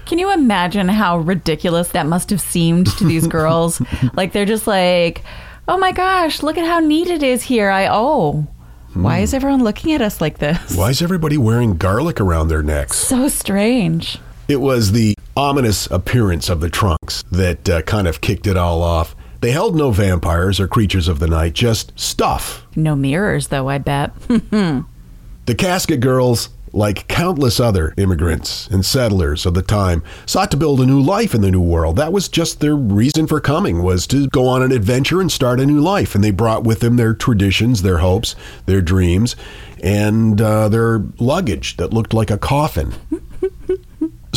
Can 0.07 0.17
you 0.17 0.33
imagine 0.33 0.88
how 0.89 1.19
ridiculous 1.19 1.89
that 1.89 2.07
must 2.07 2.31
have 2.31 2.41
seemed 2.41 2.88
to 2.97 3.03
these 3.03 3.27
girls? 3.38 3.81
like 4.13 4.33
they're 4.33 4.45
just 4.45 4.65
like, 4.65 5.24
"Oh 5.67 5.77
my 5.77 5.91
gosh, 5.91 6.41
look 6.41 6.57
at 6.57 6.65
how 6.65 6.79
neat 6.79 7.07
it 7.07 7.21
is 7.21 7.43
here." 7.43 7.69
I 7.69 7.88
oh. 7.88 8.47
Why 8.93 9.19
is 9.19 9.36
everyone 9.36 9.63
looking 9.63 9.93
at 9.93 10.01
us 10.01 10.19
like 10.19 10.39
this? 10.39 10.75
Why 10.75 10.89
is 10.89 11.03
everybody 11.03 11.38
wearing 11.38 11.77
garlic 11.77 12.19
around 12.19 12.47
their 12.47 12.63
necks? 12.63 12.97
So 12.97 13.27
strange. 13.27 14.17
It 14.47 14.59
was 14.59 14.91
the 14.93 15.13
ominous 15.36 15.86
appearance 15.91 16.50
of 16.50 16.62
the 16.62 16.69
trunks 16.69 17.24
that 17.31 17.69
uh, 17.69 17.81
kind 17.83 18.07
of 18.07 18.21
kicked 18.21 18.47
it 18.47 18.57
all 18.57 18.81
off. 18.81 19.15
They 19.41 19.51
held 19.51 19.75
no 19.75 19.91
vampires 19.91 20.60
or 20.60 20.67
creatures 20.67 21.08
of 21.08 21.20
the 21.20 21.27
night, 21.27 21.53
just 21.53 21.98
stuff. 22.00 22.65
No 22.75 22.96
mirrors 22.96 23.48
though, 23.48 23.70
I 23.70 23.77
bet. 23.77 24.12
The 25.48 25.56
casket 25.56 26.01
girls, 26.01 26.50
like 26.74 27.08
countless 27.08 27.58
other 27.58 27.94
immigrants 27.96 28.67
and 28.67 28.86
settlers 28.86 29.46
of 29.46 29.53
the 29.53 29.62
time, 29.62 30.03
sought 30.25 30.51
to 30.51 30.58
build 30.58 30.82
a 30.82 30.86
new 30.86 31.00
life 31.00 31.34
in 31.34 31.39
the 31.39 31.50
new 31.50 31.62
world. 31.62 31.96
That 31.96 32.12
was 32.12 32.27
just 32.27 32.60
their 32.60 32.75
reason 32.75 33.27
for 33.27 33.39
coming, 33.39 33.82
was 33.82 34.06
to 34.08 34.27
go 34.27 34.46
on 34.46 34.62
an 34.62 34.74
adventure 34.74 35.22
and 35.22 35.32
start 35.32 35.62
a 35.62 35.65
new 35.65 35.79
life. 35.79 36.15
And 36.15 36.22
they 36.22 36.32
brought 36.32 36.65
with 36.65 36.82
them 36.82 36.98
their 36.98 37.13
traditions, 37.13 37.82
their 37.82 38.00
hopes, 38.00 38.36
their 38.65 38.82
dreams, 38.82 39.38
and 39.82 40.41
uh, 40.41 40.67
their 40.67 41.01
luggage 41.17 41.77
that 41.77 41.94
looked 41.94 42.13
like 42.13 42.29
a 42.29 42.38
coffin. 42.38 42.94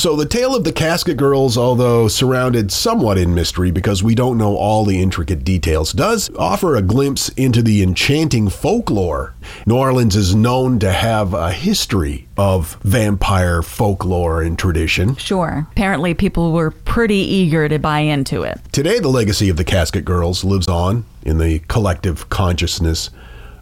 So 0.01 0.17
the 0.17 0.25
tale 0.25 0.57
of 0.57 0.65
the 0.65 0.73
casket 0.73 1.19
girls, 1.19 1.59
although 1.59 2.09
surrounded 2.09 2.73
somewhat 2.73 3.19
in 3.19 3.35
mystery 3.35 3.71
because 3.71 4.03
we 4.03 4.15
don't 4.15 4.39
know 4.39 4.57
all 4.57 4.87
the 4.87 5.03
intricate 5.03 5.45
details, 5.45 5.93
does 5.93 6.31
offer 6.39 6.75
a 6.75 6.81
glimpse 6.81 7.29
into 7.29 7.61
the 7.61 7.83
enchanting 7.83 8.49
folklore. 8.49 9.35
New 9.67 9.77
Orleans 9.77 10.17
is 10.17 10.35
known 10.35 10.79
to 10.79 10.91
have 10.91 11.35
a 11.35 11.53
history 11.53 12.27
of 12.39 12.79
vampire 12.83 13.61
folklore 13.61 14.41
and 14.41 14.59
tradition. 14.59 15.17
sure. 15.17 15.67
Apparently 15.73 16.15
people 16.15 16.53
were 16.53 16.71
pretty 16.71 17.17
eager 17.17 17.69
to 17.69 17.79
buy 17.79 17.99
into 17.99 18.43
it. 18.43 18.59
Today, 18.73 19.01
the 19.01 19.09
legacy 19.09 19.51
of 19.51 19.59
the 19.59 19.65
Casket 19.65 20.07
Girls 20.07 20.45
lives 20.45 20.67
on 20.67 21.05
in 21.27 21.37
the 21.37 21.59
collective 21.69 22.31
consciousness 22.31 23.11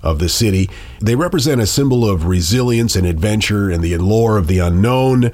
of 0.04 0.21
the 0.21 0.28
city. 0.28 0.71
They 1.00 1.16
represent 1.16 1.61
a 1.61 1.66
symbol 1.66 2.09
of 2.09 2.26
resilience 2.26 2.95
and 2.95 3.09
adventure 3.09 3.68
and 3.71 3.83
the 3.83 3.95
allure 3.95 4.37
of 4.38 4.47
the 4.47 4.61
unknown. 4.61 5.33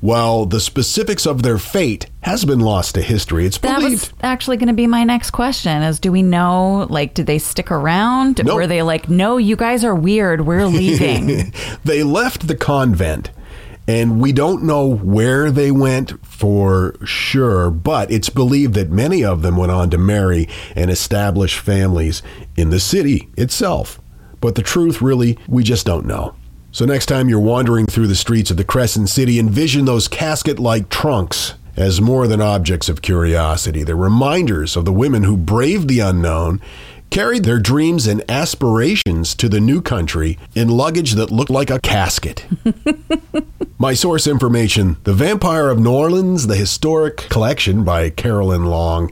While 0.00 0.46
the 0.46 0.60
specifics 0.60 1.26
of 1.26 1.42
their 1.42 1.58
fate 1.58 2.06
has 2.22 2.44
been 2.44 2.60
lost 2.60 2.94
to 2.94 3.02
history, 3.02 3.44
it's 3.44 3.58
That 3.58 3.80
believed. 3.80 4.12
was 4.12 4.12
actually 4.22 4.56
going 4.56 4.68
to 4.68 4.72
be 4.74 4.86
my 4.86 5.04
next 5.04 5.30
question 5.30 5.82
is 5.82 6.00
do 6.00 6.10
we 6.10 6.22
know 6.22 6.86
like 6.88 7.14
did 7.14 7.26
they 7.26 7.38
stick 7.38 7.70
around? 7.70 8.42
Nope. 8.42 8.54
Were 8.54 8.66
they 8.66 8.82
like, 8.82 9.08
"No, 9.10 9.36
you 9.36 9.56
guys 9.56 9.84
are 9.84 9.94
weird. 9.94 10.46
We're 10.46 10.66
leaving." 10.80 11.52
they 11.84 12.02
left 12.02 12.46
the 12.46 12.56
convent 12.56 13.30
and 13.86 14.20
we 14.20 14.32
don't 14.32 14.62
know 14.62 14.86
where 14.86 15.50
they 15.50 15.70
went 15.70 16.24
for 16.24 16.94
sure, 17.04 17.70
but 17.70 18.10
it's 18.10 18.28
believed 18.28 18.74
that 18.74 18.88
many 18.90 19.24
of 19.24 19.42
them 19.42 19.56
went 19.56 19.72
on 19.72 19.90
to 19.90 19.98
marry 19.98 20.48
and 20.76 20.90
establish 20.90 21.58
families 21.58 22.22
in 22.56 22.70
the 22.70 22.78
city 22.78 23.28
itself. 23.36 24.00
But 24.40 24.54
the 24.54 24.62
truth, 24.62 25.02
really, 25.02 25.38
we 25.48 25.64
just 25.64 25.84
don't 25.86 26.06
know. 26.06 26.34
So, 26.72 26.84
next 26.84 27.06
time 27.06 27.28
you're 27.28 27.40
wandering 27.40 27.86
through 27.86 28.06
the 28.06 28.14
streets 28.14 28.50
of 28.50 28.56
the 28.56 28.64
Crescent 28.64 29.08
City, 29.08 29.40
envision 29.40 29.86
those 29.86 30.06
casket 30.06 30.60
like 30.60 30.88
trunks 30.88 31.54
as 31.76 32.00
more 32.00 32.28
than 32.28 32.40
objects 32.40 32.88
of 32.88 33.02
curiosity. 33.02 33.82
They're 33.82 33.96
reminders 33.96 34.76
of 34.76 34.84
the 34.84 34.92
women 34.92 35.24
who 35.24 35.36
braved 35.36 35.88
the 35.88 36.00
unknown 36.00 36.60
carried 37.10 37.42
their 37.42 37.58
dreams 37.58 38.06
and 38.06 38.22
aspirations 38.30 39.34
to 39.34 39.48
the 39.48 39.60
new 39.60 39.82
country 39.82 40.38
in 40.54 40.68
luggage 40.68 41.12
that 41.12 41.32
looked 41.32 41.50
like 41.50 41.70
a 41.70 41.80
casket. 41.80 42.46
My 43.78 43.94
source 43.94 44.28
information 44.28 44.96
The 45.02 45.12
Vampire 45.12 45.68
of 45.68 45.80
New 45.80 45.92
Orleans, 45.92 46.46
the 46.46 46.54
historic 46.54 47.16
collection 47.16 47.82
by 47.82 48.10
Carolyn 48.10 48.66
Long, 48.66 49.10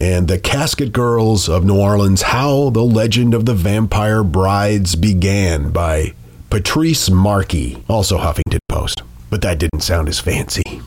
and 0.00 0.26
The 0.26 0.38
Casket 0.38 0.92
Girls 0.92 1.48
of 1.48 1.64
New 1.64 1.78
Orleans 1.78 2.22
How 2.22 2.70
the 2.70 2.82
Legend 2.82 3.34
of 3.34 3.46
the 3.46 3.54
Vampire 3.54 4.24
Brides 4.24 4.96
Began 4.96 5.70
by 5.70 6.14
Patrice 6.50 7.10
Markey, 7.10 7.84
also 7.90 8.16
Huffington 8.16 8.60
Post. 8.70 9.02
But 9.28 9.42
that 9.42 9.58
didn't 9.58 9.82
sound 9.82 10.08
as 10.08 10.18
fancy. 10.18 10.80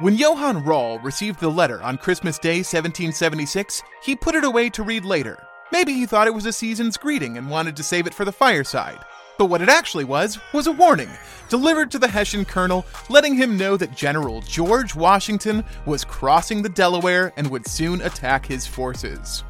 When 0.00 0.18
Johann 0.18 0.64
Rahl 0.64 0.98
received 0.98 1.40
the 1.40 1.48
letter 1.48 1.82
on 1.82 1.96
Christmas 1.96 2.38
Day 2.38 2.58
1776, 2.58 3.82
he 4.02 4.14
put 4.14 4.34
it 4.34 4.44
away 4.44 4.68
to 4.68 4.82
read 4.82 5.06
later. 5.06 5.42
Maybe 5.72 5.94
he 5.94 6.04
thought 6.04 6.26
it 6.26 6.34
was 6.34 6.44
a 6.44 6.52
season's 6.52 6.98
greeting 6.98 7.38
and 7.38 7.48
wanted 7.48 7.74
to 7.76 7.82
save 7.82 8.06
it 8.06 8.12
for 8.12 8.26
the 8.26 8.32
fireside. 8.32 8.98
But 9.38 9.46
what 9.46 9.62
it 9.62 9.70
actually 9.70 10.04
was, 10.04 10.38
was 10.52 10.66
a 10.66 10.72
warning, 10.72 11.08
delivered 11.48 11.90
to 11.92 11.98
the 11.98 12.08
Hessian 12.08 12.44
colonel, 12.44 12.84
letting 13.08 13.34
him 13.34 13.56
know 13.56 13.78
that 13.78 13.96
General 13.96 14.42
George 14.42 14.94
Washington 14.94 15.64
was 15.86 16.04
crossing 16.04 16.60
the 16.60 16.68
Delaware 16.68 17.32
and 17.38 17.50
would 17.50 17.66
soon 17.66 18.02
attack 18.02 18.44
his 18.44 18.66
forces. 18.66 19.42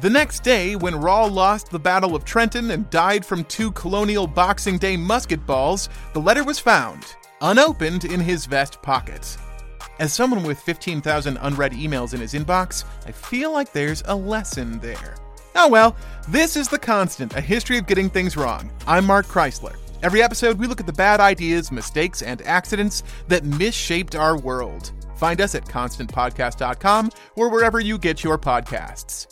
The 0.00 0.10
next 0.10 0.42
day, 0.42 0.74
when 0.74 0.96
Rahl 0.96 1.28
lost 1.28 1.70
the 1.70 1.78
Battle 1.78 2.16
of 2.16 2.24
Trenton 2.24 2.70
and 2.70 2.88
died 2.88 3.24
from 3.24 3.44
two 3.44 3.70
colonial 3.72 4.26
Boxing 4.26 4.78
Day 4.78 4.96
musket 4.96 5.46
balls, 5.46 5.90
the 6.14 6.20
letter 6.20 6.42
was 6.42 6.58
found, 6.58 7.14
unopened 7.42 8.06
in 8.06 8.18
his 8.18 8.46
vest 8.46 8.80
pocket. 8.80 9.36
As 10.00 10.12
someone 10.12 10.44
with 10.44 10.58
15,000 10.60 11.36
unread 11.42 11.72
emails 11.72 12.14
in 12.14 12.20
his 12.20 12.32
inbox, 12.32 12.84
I 13.06 13.12
feel 13.12 13.52
like 13.52 13.72
there's 13.72 14.02
a 14.06 14.16
lesson 14.16 14.80
there. 14.80 15.14
Oh 15.54 15.68
well, 15.68 15.94
this 16.26 16.56
is 16.56 16.68
The 16.68 16.78
Constant, 16.78 17.36
a 17.36 17.40
history 17.40 17.76
of 17.76 17.86
getting 17.86 18.08
things 18.08 18.36
wrong. 18.36 18.72
I'm 18.86 19.04
Mark 19.04 19.26
Chrisler. 19.26 19.76
Every 20.02 20.22
episode, 20.22 20.58
we 20.58 20.66
look 20.66 20.80
at 20.80 20.86
the 20.86 20.92
bad 20.92 21.20
ideas, 21.20 21.70
mistakes, 21.70 22.22
and 22.22 22.40
accidents 22.42 23.04
that 23.28 23.44
misshaped 23.44 24.16
our 24.16 24.38
world. 24.38 24.90
Find 25.16 25.40
us 25.40 25.54
at 25.54 25.66
constantpodcast.com 25.66 27.12
or 27.36 27.50
wherever 27.50 27.78
you 27.78 27.98
get 27.98 28.24
your 28.24 28.38
podcasts. 28.38 29.31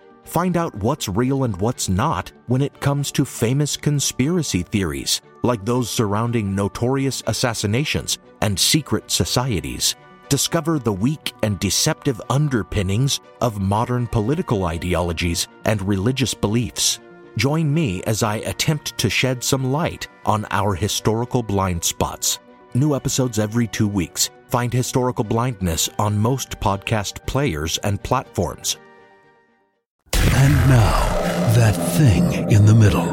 Find 0.31 0.55
out 0.55 0.73
what's 0.75 1.09
real 1.09 1.43
and 1.43 1.59
what's 1.59 1.89
not 1.89 2.31
when 2.47 2.61
it 2.61 2.79
comes 2.79 3.11
to 3.11 3.25
famous 3.25 3.75
conspiracy 3.75 4.63
theories, 4.63 5.19
like 5.43 5.65
those 5.65 5.89
surrounding 5.89 6.55
notorious 6.55 7.21
assassinations 7.27 8.17
and 8.39 8.57
secret 8.57 9.11
societies. 9.11 9.97
Discover 10.29 10.79
the 10.79 10.93
weak 10.93 11.33
and 11.43 11.59
deceptive 11.59 12.21
underpinnings 12.29 13.19
of 13.41 13.59
modern 13.59 14.07
political 14.07 14.63
ideologies 14.63 15.49
and 15.65 15.81
religious 15.81 16.33
beliefs. 16.33 17.01
Join 17.35 17.73
me 17.73 18.01
as 18.03 18.23
I 18.23 18.37
attempt 18.37 18.97
to 18.99 19.09
shed 19.09 19.43
some 19.43 19.69
light 19.69 20.07
on 20.25 20.47
our 20.51 20.75
historical 20.75 21.43
blind 21.43 21.83
spots. 21.83 22.39
New 22.73 22.95
episodes 22.95 23.37
every 23.37 23.67
two 23.67 23.89
weeks. 23.89 24.29
Find 24.47 24.71
Historical 24.71 25.25
Blindness 25.25 25.89
on 25.99 26.17
most 26.17 26.57
podcast 26.61 27.27
players 27.27 27.77
and 27.79 28.01
platforms. 28.01 28.77
And 30.43 30.55
now, 30.67 31.53
that 31.53 31.75
thing 31.95 32.49
in 32.49 32.65
the 32.65 32.73
middle. 32.73 33.05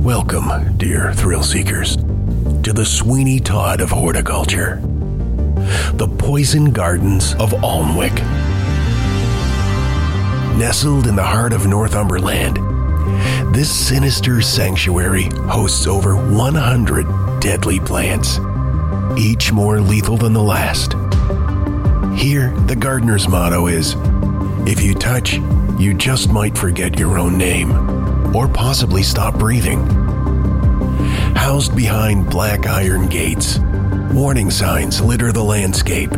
Welcome, 0.00 0.76
dear 0.76 1.12
thrill 1.12 1.44
seekers, 1.44 1.94
to 2.64 2.72
the 2.72 2.84
Sweeney 2.84 3.38
Todd 3.38 3.80
of 3.80 3.90
horticulture, 3.90 4.80
the 5.92 6.12
poison 6.18 6.72
gardens 6.72 7.34
of 7.34 7.52
Alnwick. 7.62 8.16
Nestled 10.58 11.06
in 11.06 11.14
the 11.14 11.22
heart 11.22 11.52
of 11.52 11.68
Northumberland, 11.68 12.56
this 13.54 13.70
sinister 13.70 14.42
sanctuary 14.42 15.28
hosts 15.44 15.86
over 15.86 16.16
100 16.16 17.40
deadly 17.40 17.78
plants, 17.78 18.40
each 19.16 19.52
more 19.52 19.80
lethal 19.80 20.16
than 20.16 20.32
the 20.32 20.42
last. 20.42 20.96
Here, 22.16 22.50
the 22.66 22.76
gardener's 22.76 23.28
motto 23.28 23.66
is 23.66 23.94
if 24.66 24.82
you 24.82 24.94
touch, 24.94 25.34
you 25.78 25.92
just 25.92 26.30
might 26.30 26.56
forget 26.56 26.98
your 26.98 27.18
own 27.18 27.36
name, 27.36 27.70
or 28.34 28.48
possibly 28.48 29.02
stop 29.02 29.38
breathing. 29.38 29.84
Housed 31.36 31.76
behind 31.76 32.30
black 32.30 32.66
iron 32.66 33.06
gates, 33.08 33.58
warning 34.12 34.50
signs 34.50 35.00
litter 35.00 35.30
the 35.30 35.44
landscape, 35.44 36.10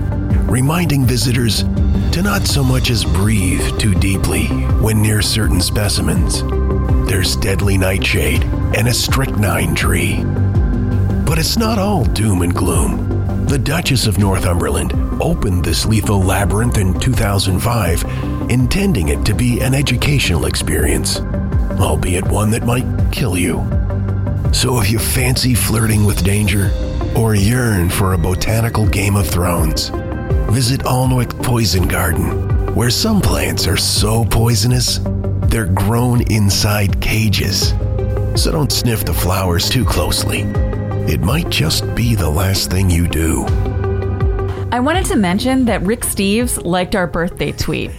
reminding 0.48 1.04
visitors 1.04 1.64
to 2.12 2.22
not 2.22 2.46
so 2.46 2.62
much 2.62 2.90
as 2.90 3.04
breathe 3.04 3.78
too 3.78 3.94
deeply 3.94 4.46
when 4.80 5.02
near 5.02 5.20
certain 5.20 5.60
specimens. 5.60 6.42
There's 7.08 7.36
deadly 7.36 7.76
nightshade 7.76 8.44
and 8.74 8.86
a 8.86 8.94
strychnine 8.94 9.74
tree. 9.74 10.22
But 11.26 11.38
it's 11.38 11.58
not 11.58 11.78
all 11.78 12.04
doom 12.04 12.42
and 12.42 12.54
gloom. 12.54 13.17
The 13.48 13.58
Duchess 13.58 14.06
of 14.06 14.18
Northumberland 14.18 14.92
opened 15.22 15.64
this 15.64 15.86
lethal 15.86 16.20
labyrinth 16.20 16.76
in 16.76 17.00
2005, 17.00 18.04
intending 18.50 19.08
it 19.08 19.24
to 19.24 19.34
be 19.34 19.60
an 19.60 19.74
educational 19.74 20.44
experience, 20.44 21.20
albeit 21.80 22.26
one 22.26 22.50
that 22.50 22.66
might 22.66 22.84
kill 23.10 23.38
you. 23.38 23.66
So 24.52 24.78
if 24.82 24.90
you 24.90 24.98
fancy 24.98 25.54
flirting 25.54 26.04
with 26.04 26.22
danger 26.22 26.70
or 27.16 27.34
yearn 27.34 27.88
for 27.88 28.12
a 28.12 28.18
botanical 28.18 28.86
Game 28.86 29.16
of 29.16 29.26
Thrones, 29.26 29.88
visit 30.52 30.82
Alnwick 30.84 31.42
Poison 31.42 31.88
Garden, 31.88 32.74
where 32.74 32.90
some 32.90 33.22
plants 33.22 33.66
are 33.66 33.78
so 33.78 34.26
poisonous 34.26 35.00
they're 35.48 35.64
grown 35.64 36.20
inside 36.30 37.00
cages. 37.00 37.70
So 38.36 38.52
don't 38.52 38.70
sniff 38.70 39.06
the 39.06 39.14
flowers 39.14 39.70
too 39.70 39.86
closely. 39.86 40.67
It 41.08 41.22
might 41.22 41.48
just 41.48 41.94
be 41.94 42.14
the 42.14 42.28
last 42.28 42.70
thing 42.70 42.90
you 42.90 43.08
do. 43.08 43.46
I 44.70 44.78
wanted 44.78 45.06
to 45.06 45.16
mention 45.16 45.64
that 45.64 45.80
Rick 45.80 46.02
Steves 46.02 46.62
liked 46.62 46.94
our 46.94 47.06
birthday 47.06 47.50
tweet. 47.52 47.90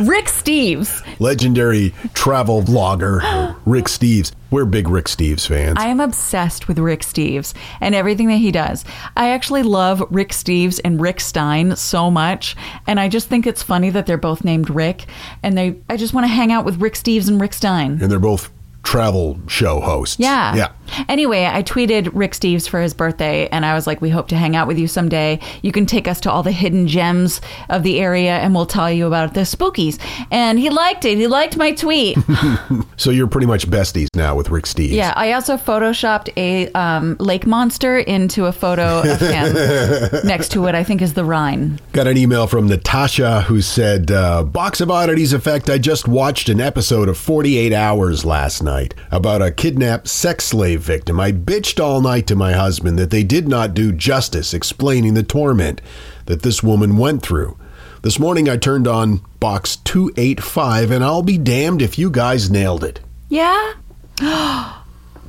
Rick 0.00 0.26
Steves. 0.26 1.02
Legendary 1.18 1.94
travel 2.12 2.60
vlogger 2.60 3.56
Rick 3.64 3.86
Steves. 3.86 4.32
We're 4.50 4.66
big 4.66 4.88
Rick 4.88 5.06
Steves 5.06 5.46
fans. 5.46 5.78
I 5.78 5.86
am 5.86 5.98
obsessed 5.98 6.68
with 6.68 6.78
Rick 6.78 7.00
Steves 7.00 7.54
and 7.80 7.94
everything 7.94 8.28
that 8.28 8.36
he 8.36 8.52
does. 8.52 8.84
I 9.16 9.30
actually 9.30 9.62
love 9.62 10.04
Rick 10.10 10.32
Steves 10.32 10.78
and 10.84 11.00
Rick 11.00 11.20
Stein 11.20 11.74
so 11.76 12.10
much, 12.10 12.54
and 12.86 13.00
I 13.00 13.08
just 13.08 13.28
think 13.28 13.46
it's 13.46 13.62
funny 13.62 13.88
that 13.88 14.04
they're 14.04 14.18
both 14.18 14.44
named 14.44 14.68
Rick, 14.68 15.06
and 15.42 15.56
they 15.56 15.76
I 15.88 15.96
just 15.96 16.12
want 16.12 16.24
to 16.24 16.28
hang 16.28 16.52
out 16.52 16.66
with 16.66 16.82
Rick 16.82 16.94
Steves 16.94 17.28
and 17.28 17.40
Rick 17.40 17.54
Stein. 17.54 17.92
and 18.02 18.10
they're 18.12 18.18
both 18.18 18.50
travel 18.82 19.38
show 19.46 19.80
hosts. 19.80 20.16
Yeah. 20.18 20.54
Yeah. 20.54 20.72
Anyway, 21.08 21.46
I 21.46 21.62
tweeted 21.62 22.10
Rick 22.12 22.32
Steves 22.32 22.68
for 22.68 22.80
his 22.80 22.92
birthday, 22.92 23.48
and 23.48 23.64
I 23.64 23.72
was 23.74 23.86
like, 23.86 24.02
"We 24.02 24.10
hope 24.10 24.28
to 24.28 24.36
hang 24.36 24.54
out 24.56 24.66
with 24.68 24.78
you 24.78 24.86
someday. 24.86 25.40
You 25.62 25.72
can 25.72 25.86
take 25.86 26.06
us 26.06 26.20
to 26.20 26.30
all 26.30 26.42
the 26.42 26.52
hidden 26.52 26.86
gems 26.86 27.40
of 27.70 27.82
the 27.82 27.98
area, 28.00 28.36
and 28.38 28.54
we'll 28.54 28.66
tell 28.66 28.90
you 28.92 29.06
about 29.06 29.32
the 29.34 29.40
spookies." 29.40 29.98
And 30.30 30.58
he 30.58 30.68
liked 30.68 31.04
it. 31.06 31.16
He 31.16 31.26
liked 31.26 31.56
my 31.56 31.72
tweet. 31.72 32.18
So 32.96 33.10
you're 33.10 33.26
pretty 33.26 33.48
much 33.48 33.68
besties 33.68 34.06
now 34.14 34.36
with 34.36 34.50
Rick 34.50 34.64
Steves. 34.64 34.92
yeah, 34.92 35.12
I 35.16 35.32
also 35.32 35.56
photoshopped 35.56 36.28
a 36.36 36.70
um, 36.72 37.16
lake 37.18 37.46
monster 37.46 37.98
into 37.98 38.46
a 38.46 38.52
photo 38.52 39.00
of 39.00 39.18
him 39.18 39.54
next 40.24 40.52
to 40.52 40.60
what 40.60 40.76
I 40.76 40.84
think 40.84 41.02
is 41.02 41.14
the 41.14 41.24
Rhine. 41.24 41.80
Got 41.92 42.06
an 42.06 42.16
email 42.16 42.46
from 42.46 42.68
Natasha 42.68 43.42
who 43.42 43.60
said, 43.60 44.10
uh, 44.10 44.44
Box 44.44 44.80
of 44.80 44.90
Oddities 44.90 45.34
Effect, 45.34 45.68
I 45.68 45.76
just 45.76 46.08
watched 46.08 46.48
an 46.48 46.58
episode 46.58 47.06
of 47.06 47.18
48 47.18 47.70
Hours 47.70 48.24
last 48.24 48.62
night 48.62 48.94
about 49.10 49.42
a 49.42 49.52
kidnapped 49.52 50.08
sex 50.08 50.46
slave 50.46 50.80
victim. 50.80 51.20
I 51.20 51.32
bitched 51.32 51.78
all 51.78 52.00
night 52.00 52.26
to 52.28 52.34
my 52.34 52.54
husband 52.54 52.98
that 52.98 53.10
they 53.10 53.22
did 53.22 53.46
not 53.46 53.74
do 53.74 53.92
justice 53.92 54.54
explaining 54.54 55.12
the 55.12 55.22
torment 55.22 55.82
that 56.24 56.40
this 56.40 56.62
woman 56.62 56.96
went 56.96 57.22
through. 57.22 57.58
This 58.00 58.18
morning 58.18 58.48
I 58.48 58.56
turned 58.56 58.88
on 58.88 59.20
box 59.38 59.76
285 59.76 60.92
and 60.92 61.04
I'll 61.04 61.22
be 61.22 61.36
damned 61.36 61.82
if 61.82 61.98
you 61.98 62.10
guys 62.10 62.50
nailed 62.50 62.84
it. 62.84 63.00
Yeah. 63.28 63.74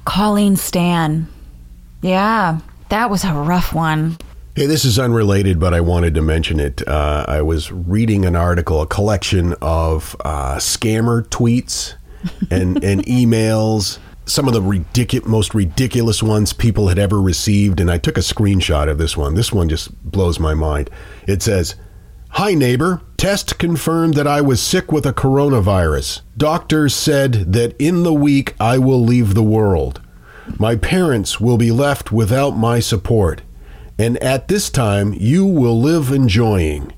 Colleen 0.06 0.56
Stan. 0.56 1.28
Yeah, 2.02 2.60
that 2.88 3.10
was 3.10 3.26
a 3.26 3.34
rough 3.34 3.74
one. 3.74 4.18
Hey, 4.56 4.68
this 4.68 4.86
is 4.86 5.00
unrelated, 5.00 5.60
but 5.60 5.74
I 5.74 5.82
wanted 5.82 6.14
to 6.14 6.22
mention 6.22 6.60
it. 6.60 6.88
Uh, 6.88 7.26
I 7.28 7.42
was 7.42 7.72
reading 7.72 8.24
an 8.24 8.36
article, 8.36 8.84
a 8.84 8.86
collection 8.86 9.56
of 9.64 10.16
uh, 10.24 10.58
scammer 10.58 11.28
tweets 11.28 11.96
and, 12.52 12.84
and 12.84 13.04
emails, 13.08 13.98
some 14.28 14.48
of 14.48 14.54
the 14.54 14.62
ridiculous, 14.62 15.28
most 15.28 15.56
ridiculous 15.56 16.22
ones 16.22 16.54
people 16.54 16.90
had 16.90 17.00
ever 17.00 17.20
received. 17.20 17.80
And 17.80 17.90
I 17.90 17.98
took 17.98 18.16
a 18.16 18.22
screenshot 18.22 18.92
of 18.92 19.00
this 19.00 19.18
one. 19.18 19.34
This 19.34 19.52
one 19.52 19.70
just 19.70 19.92
blows 20.04 20.40
my 20.40 20.54
mind. 20.54 20.92
It 21.26 21.42
says, 21.42 21.74
Hi, 22.34 22.54
neighbor. 22.54 23.02
Test 23.18 23.58
confirmed 23.58 24.14
that 24.14 24.28
I 24.28 24.42
was 24.42 24.62
sick 24.62 24.92
with 24.92 25.08
a 25.08 25.14
coronavirus. 25.14 26.22
Doctors 26.38 26.94
said 26.94 27.54
that 27.54 27.76
in 27.80 28.04
the 28.04 28.14
week 28.14 28.54
I 28.60 28.78
will 28.78 29.04
leave 29.04 29.34
the 29.34 29.42
world. 29.42 30.00
My 30.60 30.76
parents 30.76 31.40
will 31.40 31.58
be 31.58 31.72
left 31.72 32.12
without 32.12 32.52
my 32.52 32.80
support. 32.80 33.42
And 33.98 34.18
at 34.18 34.48
this 34.48 34.70
time, 34.70 35.14
you 35.14 35.46
will 35.46 35.80
live 35.80 36.12
enjoying. 36.12 36.94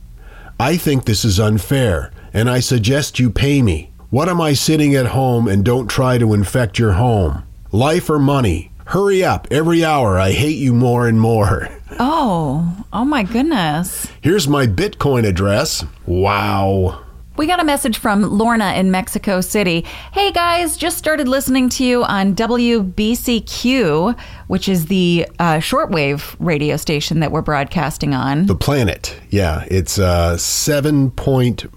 I 0.60 0.78
think 0.78 1.06
this 1.06 1.26
is 1.26 1.40
unfair, 1.40 2.12
and 2.34 2.50
I 2.50 2.60
suggest 2.62 3.20
you 3.20 3.30
pay 3.30 3.62
me. 3.62 3.92
What 4.10 4.30
am 4.30 4.40
I 4.40 4.54
sitting 4.54 4.96
at 4.96 5.08
home 5.08 5.48
and 5.48 5.66
don't 5.66 5.90
try 5.90 6.18
to 6.18 6.34
infect 6.34 6.80
your 6.80 6.94
home? 6.94 7.44
Life 7.72 8.10
or 8.10 8.20
money? 8.20 8.72
Hurry 8.86 9.24
up. 9.24 9.48
Every 9.52 9.84
hour 9.84 10.18
I 10.20 10.32
hate 10.32 10.58
you 10.58 10.74
more 10.74 11.08
and 11.08 11.20
more. 11.20 11.68
Oh, 12.00 12.86
oh 12.94 13.06
my 13.06 13.24
goodness. 13.24 14.08
Here's 14.22 14.48
my 14.48 14.68
Bitcoin 14.68 15.28
address. 15.28 15.84
Wow. 16.06 17.05
We 17.38 17.48
got 17.48 17.60
a 17.60 17.66
message 17.66 17.98
from 17.98 18.22
Lorna 18.22 18.74
in 18.76 18.92
Mexico 18.92 19.42
City. 19.42 19.82
Hey 20.14 20.32
guys, 20.32 20.78
just 20.78 20.98
started 20.98 21.28
listening 21.28 21.68
to 21.70 21.84
you 21.84 22.06
on 22.06 22.34
WBCQ, 22.34 24.18
which 24.48 24.70
is 24.70 24.86
the 24.86 25.28
uh, 25.38 25.56
shortwave 25.56 26.38
radio 26.40 26.78
station 26.78 27.20
that 27.20 27.34
we're 27.34 27.42
broadcasting 27.42 28.14
on. 28.14 28.46
The 28.46 28.56
planet. 28.56 29.20
Yeah, 29.32 29.66
it's 29.70 30.00
uh, 30.00 30.36
7.490 30.36 31.70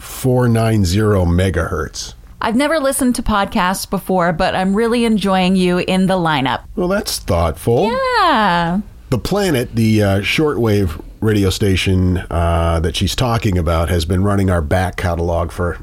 megahertz. 1.27 2.14
I've 2.40 2.55
never 2.55 2.79
listened 2.79 3.16
to 3.16 3.23
podcasts 3.25 3.90
before, 3.90 4.33
but 4.33 4.55
I'm 4.55 4.75
really 4.75 5.05
enjoying 5.05 5.57
you 5.57 5.79
in 5.79 6.07
the 6.07 6.14
lineup. 6.14 6.62
Well, 6.77 6.87
that's 6.87 7.18
thoughtful. 7.18 7.90
Yeah. 7.90 8.81
The 9.11 9.18
Planet, 9.18 9.75
the 9.75 10.03
uh, 10.03 10.21
shortwave 10.21 11.03
radio 11.21 11.51
station 11.51 12.19
uh, 12.31 12.81
that 12.81 12.97
she's 12.97 13.15
talking 13.15 13.59
about, 13.59 13.89
has 13.89 14.05
been 14.05 14.23
running 14.23 14.51
our 14.51 14.63
back 14.63 14.97
catalog 14.97 15.51
for, 15.51 15.79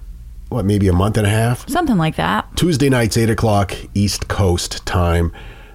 what, 0.50 0.66
maybe 0.66 0.88
a 0.88 0.94
month 0.94 1.18
and 1.18 1.26
a 1.28 1.30
half? 1.30 1.68
Something 1.70 1.98
like 1.98 2.16
that. 2.16 2.48
Tuesday 2.56 2.90
nights, 2.90 3.18
8 3.18 3.30
o'clock 3.30 3.74
East 3.94 4.28
Coast 4.28 4.86
time. 4.86 5.32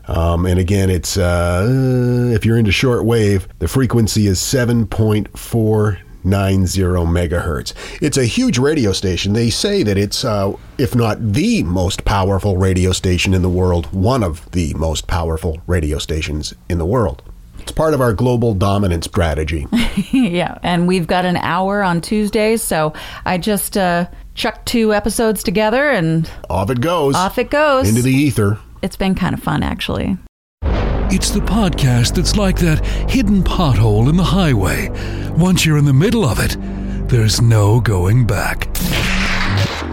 Um, 0.09 0.45
and 0.47 0.59
again, 0.59 0.91
it's 0.91 1.17
uh, 1.17 1.67
if 2.35 2.45
you're 2.45 2.59
into 2.59 2.73
short 2.73 3.05
wave, 3.05 3.47
the 3.61 3.69
frequency 3.69 4.27
is 4.27 4.41
7.490 4.41 5.29
megahertz. 6.25 7.75
It's 8.03 8.17
a 8.17 8.25
huge 8.25 8.59
radio 8.59 8.93
station. 8.93 9.35
They 9.35 9.51
say 9.51 9.85
that 9.85 9.97
it's, 9.97 10.25
uh, 10.25 10.55
if 10.79 10.97
not 10.97 11.33
the 11.33 11.63
most 11.63 12.05
powerful 12.05 12.57
radio 12.57 12.91
station 12.91 13.35
in 13.35 13.43
the 13.43 13.49
world, 13.49 13.87
one 13.93 14.25
of 14.25 14.51
the 14.51 14.75
most 14.75 15.07
powerful 15.07 15.63
radio 15.69 15.99
stations 15.99 16.55
in 16.69 16.79
the 16.79 16.87
world. 16.87 17.23
It's 17.71 17.77
part 17.77 17.95
of 17.95 18.01
our 18.01 18.13
global 18.13 18.53
dominance 18.53 19.07
strategy. 19.07 19.65
yeah, 20.11 20.59
and 20.65 20.89
we've 20.89 21.07
got 21.07 21.25
an 21.25 21.37
hour 21.37 21.85
on 21.85 22.01
Tuesdays, 22.01 22.65
so 22.65 22.93
I 23.25 23.39
just 23.39 23.77
uh, 23.77 24.09
chucked 24.35 24.67
two 24.67 24.93
episodes 24.93 25.45
together 25.45 25.89
and 25.89 26.29
Off 26.51 26.69
it 26.71 26.81
goes. 26.81 27.15
off 27.15 27.39
it 27.39 27.49
goes. 27.49 27.89
Into 27.89 28.03
the 28.03 28.11
ether. 28.13 28.59
it's 28.83 28.97
been 28.97 29.15
kind 29.15 29.35
of 29.35 29.41
fun, 29.41 29.63
actually. 29.63 30.19
It's 31.13 31.31
the 31.31 31.39
podcast 31.43 32.17
that's 32.17 32.35
like 32.37 32.57
that 32.59 32.85
hidden 33.09 33.45
pothole 33.45 34.09
in 34.11 34.17
the 34.17 34.25
highway. 34.25 34.89
Once 35.37 35.65
you're 35.65 35.79
in 35.79 35.85
the 35.85 35.93
middle 35.93 36.25
of 36.25 36.41
it, 36.41 36.57
there's 37.09 37.41
no 37.41 37.81
going 37.81 38.27
back. 38.27 38.67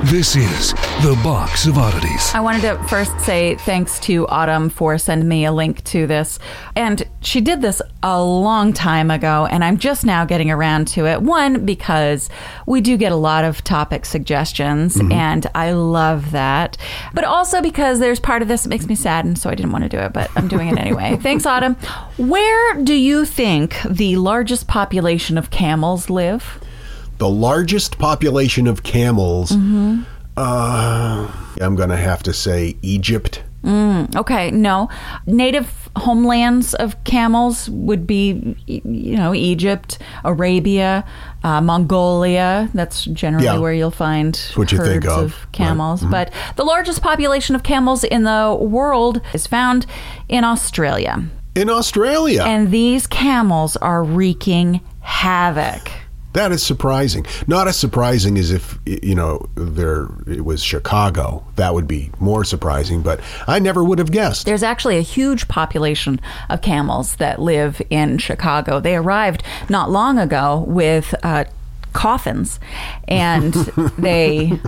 This 0.10 0.38
is 0.38 0.72
the 1.04 1.20
Box 1.22 1.66
of 1.66 1.78
Oddities. 1.78 2.34
I 2.34 2.40
wanted 2.40 2.62
to 2.62 2.82
first 2.88 3.20
say 3.20 3.56
thanks 3.56 4.00
to 4.02 4.26
Autumn 4.30 4.70
for 4.70 4.98
sending 4.98 5.28
me 5.28 5.44
a 5.44 5.52
link 5.52 5.84
to 5.84 6.08
this. 6.08 6.40
And 6.78 7.06
she 7.20 7.42
did 7.42 7.62
this 7.62 7.82
a 8.02 8.24
long 8.24 8.72
time 8.72 9.12
ago, 9.12 9.50
and 9.52 9.66
I'm 9.66 9.78
just 9.78 10.06
now 10.06 10.24
getting 10.24 10.50
around 10.50 10.88
to 10.90 11.08
it. 11.08 11.22
One, 11.22 11.66
because 11.66 12.30
we 12.66 12.80
do 12.80 12.96
get 12.96 13.12
a 13.12 13.18
lot 13.18 13.44
of 13.44 13.66
topic 13.66 14.06
suggestions, 14.06 14.96
mm-hmm. 14.96 15.12
and 15.12 15.46
I 15.54 15.74
love 15.74 16.32
that. 16.32 16.78
But 17.14 17.26
also 17.26 17.62
because 17.62 18.00
there's 18.00 18.22
part 18.22 18.42
of 18.42 18.48
this 18.48 18.64
that 18.64 18.70
makes 18.70 18.88
me 18.88 18.96
sad, 18.96 19.26
and 19.26 19.38
so 19.38 19.50
I 19.50 19.56
didn't 19.56 19.74
want 19.74 19.84
to 19.84 19.90
do 19.90 20.00
it, 20.00 20.14
but 20.14 20.32
I'm 20.38 20.48
doing 20.48 20.70
it 20.70 20.78
anyway. 20.78 21.18
Thanks, 21.22 21.46
Autumn. 21.46 21.74
Where 22.16 22.82
do 22.82 22.94
you 22.94 23.26
think 23.26 23.76
the 23.84 24.16
largest 24.16 24.70
population 24.70 25.38
of 25.38 25.50
camels 25.50 26.10
live? 26.10 26.62
The 27.18 27.30
largest 27.30 27.98
population 27.98 28.68
of 28.68 28.84
camels. 28.84 29.52
Mm-hmm. 29.52 30.02
Uh, 30.36 31.32
I'm 31.60 31.76
going 31.76 31.90
to 31.90 31.98
have 31.98 32.22
to 32.24 32.34
say 32.34 32.78
Egypt. 32.82 33.44
Okay, 34.16 34.50
no. 34.52 34.88
Native 35.26 35.90
homelands 35.98 36.74
of 36.76 37.04
camels 37.04 37.70
would 37.70 38.08
be, 38.08 38.56
you 38.66 39.18
know, 39.18 39.34
Egypt, 39.34 39.98
Arabia, 40.24 41.04
uh, 41.44 41.60
Mongolia. 41.60 42.70
That's 42.74 43.04
generally 43.06 43.46
Yeah. 43.46 43.58
where 43.58 43.74
you'll 43.74 43.92
find 43.92 44.38
what 44.56 44.72
you 44.72 44.78
think 44.78 45.04
of, 45.06 45.12
of 45.12 45.18
right. 45.18 45.32
Mm-hmm. 45.32 45.52
camels. 45.52 46.04
But 46.04 46.32
the 46.56 46.64
largest 46.64 47.02
population 47.02 47.56
of 47.56 47.64
camels 47.64 48.06
in 48.06 48.24
the 48.24 48.58
world 48.60 49.20
is 49.34 49.48
found 49.48 49.86
in 50.30 50.46
Australia. 50.46 51.26
In 51.56 51.70
Australia. 51.70 52.44
And 52.44 52.72
these 52.72 53.06
camels 53.08 53.76
are 53.78 54.02
wreaking 54.04 54.80
havoc. 55.02 55.90
That 56.34 56.52
is 56.52 56.62
surprising. 56.62 57.26
Not 57.48 57.68
as 57.68 57.78
surprising 57.78 58.38
as 58.38 58.52
if 58.52 58.78
you 58.86 59.16
know 59.16 59.50
there 59.56 60.08
it 60.28 60.46
was 60.46 60.62
Chicago. 60.64 61.46
That 61.56 61.74
would 61.74 61.88
be 61.88 62.12
more 62.20 62.44
surprising, 62.44 63.02
but 63.02 63.22
I 63.48 63.60
never 63.60 63.84
would 63.84 64.00
have 64.00 64.12
guessed. 64.12 64.46
There's 64.46 64.64
actually 64.64 64.98
a 64.98 65.02
huge 65.02 65.48
population 65.48 66.20
of 66.50 66.62
camels 66.62 67.16
that 67.16 67.42
live 67.42 67.82
in 67.90 68.18
Chicago. 68.18 68.80
They 68.80 68.96
arrived 68.96 69.44
not 69.70 69.90
long 69.90 70.20
ago 70.20 70.64
with 70.68 71.16
uh, 71.24 71.46
coffins, 71.94 72.60
and 73.08 73.54
they 73.98 74.60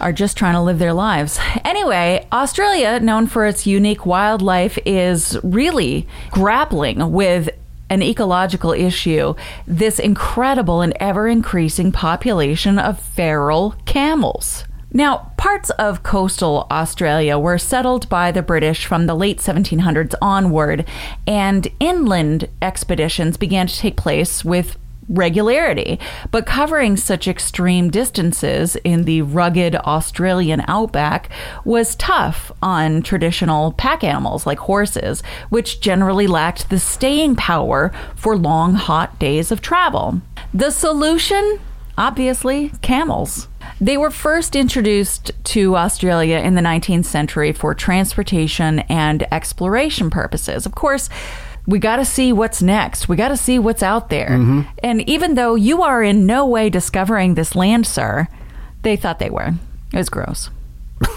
are 0.00 0.12
just 0.12 0.36
trying 0.36 0.54
to 0.54 0.60
live 0.60 0.78
their 0.78 0.92
lives. 0.92 1.38
Anyway, 1.64 2.26
Australia, 2.32 3.00
known 3.00 3.26
for 3.26 3.46
its 3.46 3.66
unique 3.66 4.04
wildlife, 4.04 4.78
is 4.84 5.38
really 5.42 6.06
grappling 6.30 7.12
with 7.12 7.48
an 7.88 8.02
ecological 8.02 8.72
issue 8.72 9.34
this 9.66 9.98
incredible 9.98 10.80
and 10.82 10.92
ever 11.00 11.28
increasing 11.28 11.92
population 11.92 12.78
of 12.78 13.00
feral 13.00 13.74
camels. 13.84 14.64
Now, 14.92 15.32
parts 15.36 15.70
of 15.70 16.02
coastal 16.02 16.66
Australia 16.70 17.38
were 17.38 17.58
settled 17.58 18.08
by 18.08 18.32
the 18.32 18.42
British 18.42 18.86
from 18.86 19.06
the 19.06 19.14
late 19.14 19.38
1700s 19.38 20.14
onward, 20.22 20.86
and 21.26 21.68
inland 21.80 22.48
expeditions 22.62 23.36
began 23.36 23.66
to 23.66 23.76
take 23.76 23.96
place 23.96 24.44
with 24.44 24.78
regularity. 25.08 25.98
But 26.30 26.46
covering 26.46 26.96
such 26.96 27.28
extreme 27.28 27.90
distances 27.90 28.76
in 28.76 29.04
the 29.04 29.22
rugged 29.22 29.76
Australian 29.76 30.62
outback 30.68 31.30
was 31.64 31.96
tough 31.96 32.52
on 32.62 33.02
traditional 33.02 33.72
pack 33.72 34.02
animals 34.02 34.46
like 34.46 34.58
horses, 34.58 35.22
which 35.48 35.80
generally 35.80 36.26
lacked 36.26 36.70
the 36.70 36.78
staying 36.78 37.36
power 37.36 37.92
for 38.14 38.36
long, 38.36 38.74
hot 38.74 39.18
days 39.18 39.52
of 39.52 39.60
travel. 39.60 40.20
The 40.52 40.70
solution? 40.70 41.60
Obviously, 41.98 42.70
camels. 42.82 43.48
They 43.80 43.96
were 43.96 44.10
first 44.10 44.54
introduced 44.54 45.30
to 45.44 45.76
Australia 45.76 46.38
in 46.38 46.54
the 46.54 46.60
19th 46.60 47.06
century 47.06 47.52
for 47.52 47.74
transportation 47.74 48.80
and 48.80 49.26
exploration 49.32 50.10
purposes. 50.10 50.66
Of 50.66 50.74
course, 50.74 51.08
we 51.66 51.78
got 51.78 51.96
to 51.96 52.04
see 52.04 52.32
what's 52.32 52.62
next. 52.62 53.08
We 53.08 53.16
got 53.16 53.28
to 53.28 53.36
see 53.36 53.58
what's 53.58 53.82
out 53.82 54.08
there. 54.08 54.30
Mm-hmm. 54.30 54.62
And 54.82 55.08
even 55.08 55.34
though 55.34 55.54
you 55.54 55.82
are 55.82 56.02
in 56.02 56.26
no 56.26 56.46
way 56.46 56.70
discovering 56.70 57.34
this 57.34 57.54
land, 57.54 57.86
sir, 57.86 58.28
they 58.82 58.96
thought 58.96 59.18
they 59.18 59.30
were. 59.30 59.54
It 59.92 59.96
was 59.96 60.08
gross. 60.08 60.50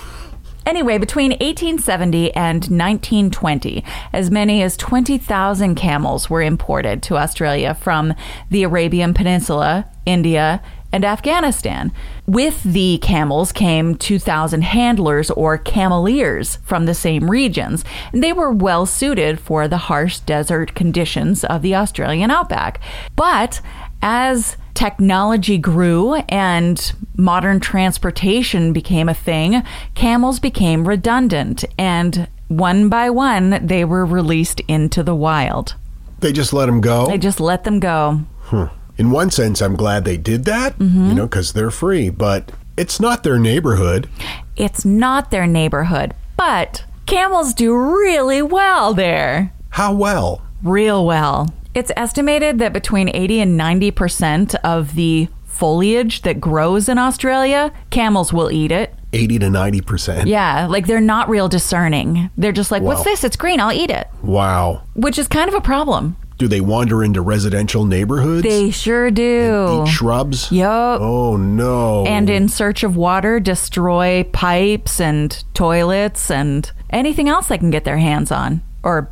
Anyway, 0.66 1.00
between 1.00 1.32
1870 1.32 2.36
and 2.36 2.58
1920, 2.58 3.84
as 4.14 4.30
many 4.30 4.62
as 4.62 4.78
20,000 4.78 5.74
camels 5.74 6.30
were 6.30 6.44
imported 6.44 7.02
to 7.02 7.18
Australia 7.18 7.74
from 7.74 8.14
the 8.52 8.62
Arabian 8.62 9.16
Peninsula, 9.16 9.90
India, 10.06 10.62
and 10.92 11.04
Afghanistan. 11.04 11.92
With 12.30 12.62
the 12.62 13.00
camels 13.00 13.52
came 13.52 13.96
2,000 13.96 14.62
handlers 14.62 15.32
or 15.32 15.58
cameleers 15.58 16.60
from 16.64 16.86
the 16.86 16.94
same 16.94 17.28
regions. 17.28 17.84
And 18.14 18.24
they 18.24 18.34
were 18.34 18.52
well 18.52 18.86
suited 18.86 19.40
for 19.40 19.68
the 19.68 19.80
harsh 19.80 20.20
desert 20.20 20.76
conditions 20.76 21.44
of 21.44 21.64
the 21.64 21.74
Australian 21.74 22.30
outback. 22.30 22.82
But 23.16 23.62
as 24.04 24.58
technology 24.76 25.58
grew 25.58 26.18
and 26.30 26.94
modern 27.18 27.60
transportation 27.60 28.74
became 28.74 29.10
a 29.10 29.16
thing, 29.16 29.64
camels 29.96 30.40
became 30.40 30.88
redundant 30.88 31.66
and 31.80 32.28
one 32.48 32.90
by 32.90 33.10
one 33.10 33.66
they 33.66 33.84
were 33.84 34.06
released 34.06 34.60
into 34.68 35.02
the 35.02 35.16
wild. 35.16 35.74
They 36.20 36.32
just 36.32 36.54
let 36.54 36.68
them 36.68 36.80
go. 36.80 37.08
They 37.08 37.18
just 37.18 37.40
let 37.40 37.64
them 37.64 37.80
go. 37.80 38.22
Hmm. 38.42 38.66
In 39.00 39.12
one 39.12 39.32
sense, 39.32 39.62
I'm 39.62 39.78
glad 39.78 40.04
they 40.04 40.18
did 40.18 40.44
that, 40.46 40.78
Mm-hmm. 40.78 41.08
you 41.08 41.14
know, 41.16 41.26
because 41.26 41.54
they're 41.54 41.72
free, 41.72 42.10
but 42.10 42.52
it's 42.78 43.00
not 43.00 43.24
their 43.24 43.40
neighborhood. 43.40 44.10
It's 44.58 44.84
not 44.84 45.32
their 45.32 45.48
neighborhood, 45.48 46.14
but 46.36 46.84
camels 47.06 47.54
do 47.54 47.74
really 47.76 48.42
well 48.42 48.94
there. 48.94 49.54
How 49.72 49.94
well? 49.94 50.42
Real 50.62 51.06
well. 51.06 51.54
It's 51.74 51.92
estimated 51.96 52.60
that 52.60 52.74
between 52.74 53.10
80 53.16 53.40
and 53.40 53.58
90% 53.60 54.56
of 54.66 54.96
the 54.96 55.30
foliage 55.46 56.24
that 56.24 56.42
grows 56.42 56.90
in 56.90 56.98
Australia, 56.98 57.72
camels 57.92 58.34
will 58.34 58.52
eat 58.52 58.72
it. 58.72 58.94
80 59.14 59.40
to 59.40 59.46
90%. 59.48 60.26
Yeah, 60.26 60.68
like 60.68 60.88
they're 60.88 61.00
not 61.02 61.30
real 61.30 61.48
discerning. 61.48 62.30
They're 62.38 62.52
just 62.52 62.70
like, 62.70 62.84
what's 62.84 63.04
this? 63.04 63.24
It's 63.24 63.36
green. 63.36 63.60
I'll 63.60 63.72
eat 63.72 63.90
it. 63.90 64.08
Wow. 64.22 64.84
Which 64.94 65.18
is 65.18 65.28
kind 65.28 65.48
of 65.48 65.56
a 65.56 65.62
problem. 65.62 66.16
Do 66.40 66.48
they 66.48 66.62
wander 66.62 67.04
into 67.04 67.22
residential 67.22 67.84
neighborhoods? 67.84 68.44
They 68.44 68.72
sure 68.72 69.12
do. 69.12 69.84
Eat 69.84 69.90
shrubs? 69.90 70.50
Yup. 70.50 71.02
Oh, 71.02 71.36
no. 71.36 72.06
And 72.06 72.30
in 72.30 72.48
search 72.48 72.82
of 72.82 72.96
water, 72.96 73.42
destroy 73.42 74.24
pipes 74.24 75.02
and 75.02 75.44
toilets 75.54 76.32
and 76.32 76.72
anything 76.92 77.28
else 77.28 77.48
they 77.48 77.58
can 77.58 77.72
get 77.72 77.84
their 77.84 77.98
hands 77.98 78.32
on. 78.32 78.62
Or 78.84 79.12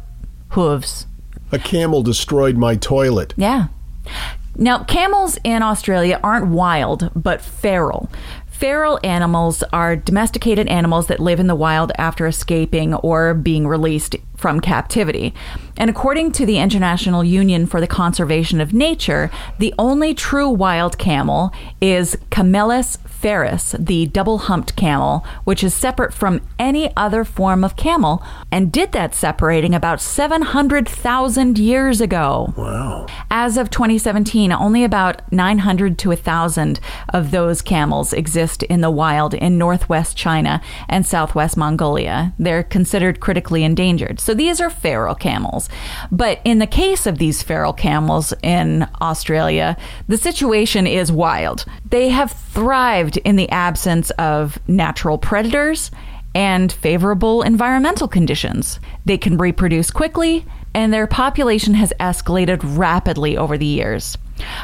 hooves. 0.52 1.06
A 1.52 1.60
camel 1.60 2.02
destroyed 2.02 2.56
my 2.56 2.78
toilet. 2.78 3.34
Yeah. 3.36 3.68
Now, 4.56 4.86
camels 4.86 5.38
in 5.44 5.62
Australia 5.64 6.22
aren't 6.24 6.48
wild, 6.48 7.12
but 7.14 7.42
feral. 7.42 8.10
Feral 8.58 9.00
animals 9.04 9.62
are 9.72 9.96
domesticated 9.96 10.68
animals 10.68 11.06
that 11.06 11.20
live 11.20 11.40
in 11.40 11.46
the 11.46 11.54
wild 11.54 11.92
after 12.00 12.26
escaping 12.26 12.96
or 12.96 13.36
being 13.36 13.68
released 13.68 14.16
from 14.36 14.62
captivity. 14.62 15.32
And 15.78 15.92
according 15.92 16.32
to 16.32 16.46
the 16.48 16.58
International 16.58 17.24
Union 17.24 17.68
for 17.68 17.80
the 17.80 17.86
Conservation 17.86 18.60
of 18.60 18.74
Nature, 18.74 19.30
the 19.60 19.76
only 19.78 20.16
true 20.16 20.50
wild 20.50 20.98
camel 20.98 21.54
is 21.82 22.18
Camelus 22.32 22.98
The 23.28 24.08
double 24.08 24.38
humped 24.38 24.76
camel, 24.76 25.26
which 25.44 25.64
is 25.64 25.74
separate 25.74 26.14
from 26.14 26.42
any 26.58 26.96
other 26.96 27.24
form 27.24 27.64
of 27.64 27.76
camel, 27.76 28.24
and 28.52 28.72
did 28.72 28.94
that 28.94 29.14
separating 29.14 29.76
about 29.76 30.00
700,000 30.00 31.58
years 31.58 32.00
ago. 32.00 32.54
Wow. 32.56 33.06
As 33.30 33.58
of 33.58 33.70
2017, 33.70 34.52
only 34.54 34.84
about 34.84 35.30
900 35.32 35.98
to 36.00 36.10
1,000 36.10 36.80
of 37.10 37.32
those 37.32 37.62
camels 37.62 38.14
exist 38.14 38.64
in 38.64 38.82
the 38.82 38.90
wild 38.90 39.34
in 39.34 39.58
northwest 39.58 40.16
China 40.16 40.62
and 40.88 41.06
southwest 41.06 41.58
Mongolia. 41.58 42.34
They're 42.40 42.64
considered 42.64 43.20
critically 43.20 43.64
endangered. 43.64 44.20
So 44.20 44.34
these 44.34 44.62
are 44.62 44.70
feral 44.70 45.16
camels. 45.16 45.68
But 46.12 46.40
in 46.46 46.60
the 46.60 46.68
case 46.68 47.06
of 47.06 47.18
these 47.18 47.44
feral 47.44 47.74
camels 47.74 48.34
in 48.42 48.88
Australia, 49.02 49.76
the 50.08 50.18
situation 50.18 50.88
is 50.88 51.12
wild. 51.12 51.66
They 51.90 52.10
have 52.10 52.32
thrived 52.32 53.17
in 53.18 53.36
the 53.36 53.50
absence 53.50 54.10
of 54.12 54.60
natural 54.68 55.18
predators 55.18 55.92
and 56.34 56.72
favorable 56.72 57.42
environmental 57.42 58.08
conditions. 58.08 58.80
They 59.06 59.18
can 59.18 59.38
reproduce 59.38 59.90
quickly, 59.90 60.46
and 60.74 60.94
their 60.94 61.08
population 61.08 61.74
has 61.74 61.92
escalated 62.00 62.60
rapidly 62.78 63.36
over 63.36 63.58
the 63.58 63.66
years. 63.66 64.18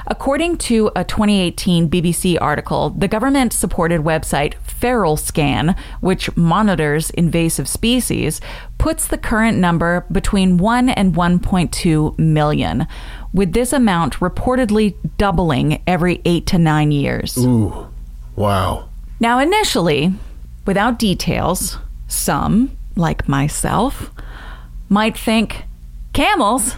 According 0.06 0.58
to 0.58 0.92
a 0.96 1.04
2018 1.04 1.90
BBC 1.90 2.38
article, 2.40 2.92
the 2.92 3.08
government 3.08 3.54
supported 3.54 4.02
website 4.02 4.54
Feral 4.62 5.18
Scan, 5.18 5.76
which 6.02 6.36
monitors 6.38 7.10
invasive 7.12 7.68
species, 7.68 8.40
puts 8.78 9.08
the 9.08 9.18
current 9.18 9.58
number 9.58 10.06
between 10.12 10.58
1 10.58 10.90
and 10.90 11.16
1.2 11.16 12.20
million, 12.20 12.86
with 13.34 13.54
this 13.54 13.74
amount 13.74 14.20
reportedly 14.20 14.96
doubling 15.18 15.82
every 15.88 16.22
8 16.24 16.46
to 16.46 16.60
9 16.60 16.92
years. 16.92 17.38
Ooh. 17.38 17.88
Wow. 18.36 18.90
Now, 19.20 19.40
initially, 19.40 20.14
without 20.66 21.00
details, 21.00 21.78
some, 22.08 22.76
like 22.96 23.28
myself, 23.28 24.12
might 24.90 25.18
think 25.18 25.64
camels, 26.14 26.76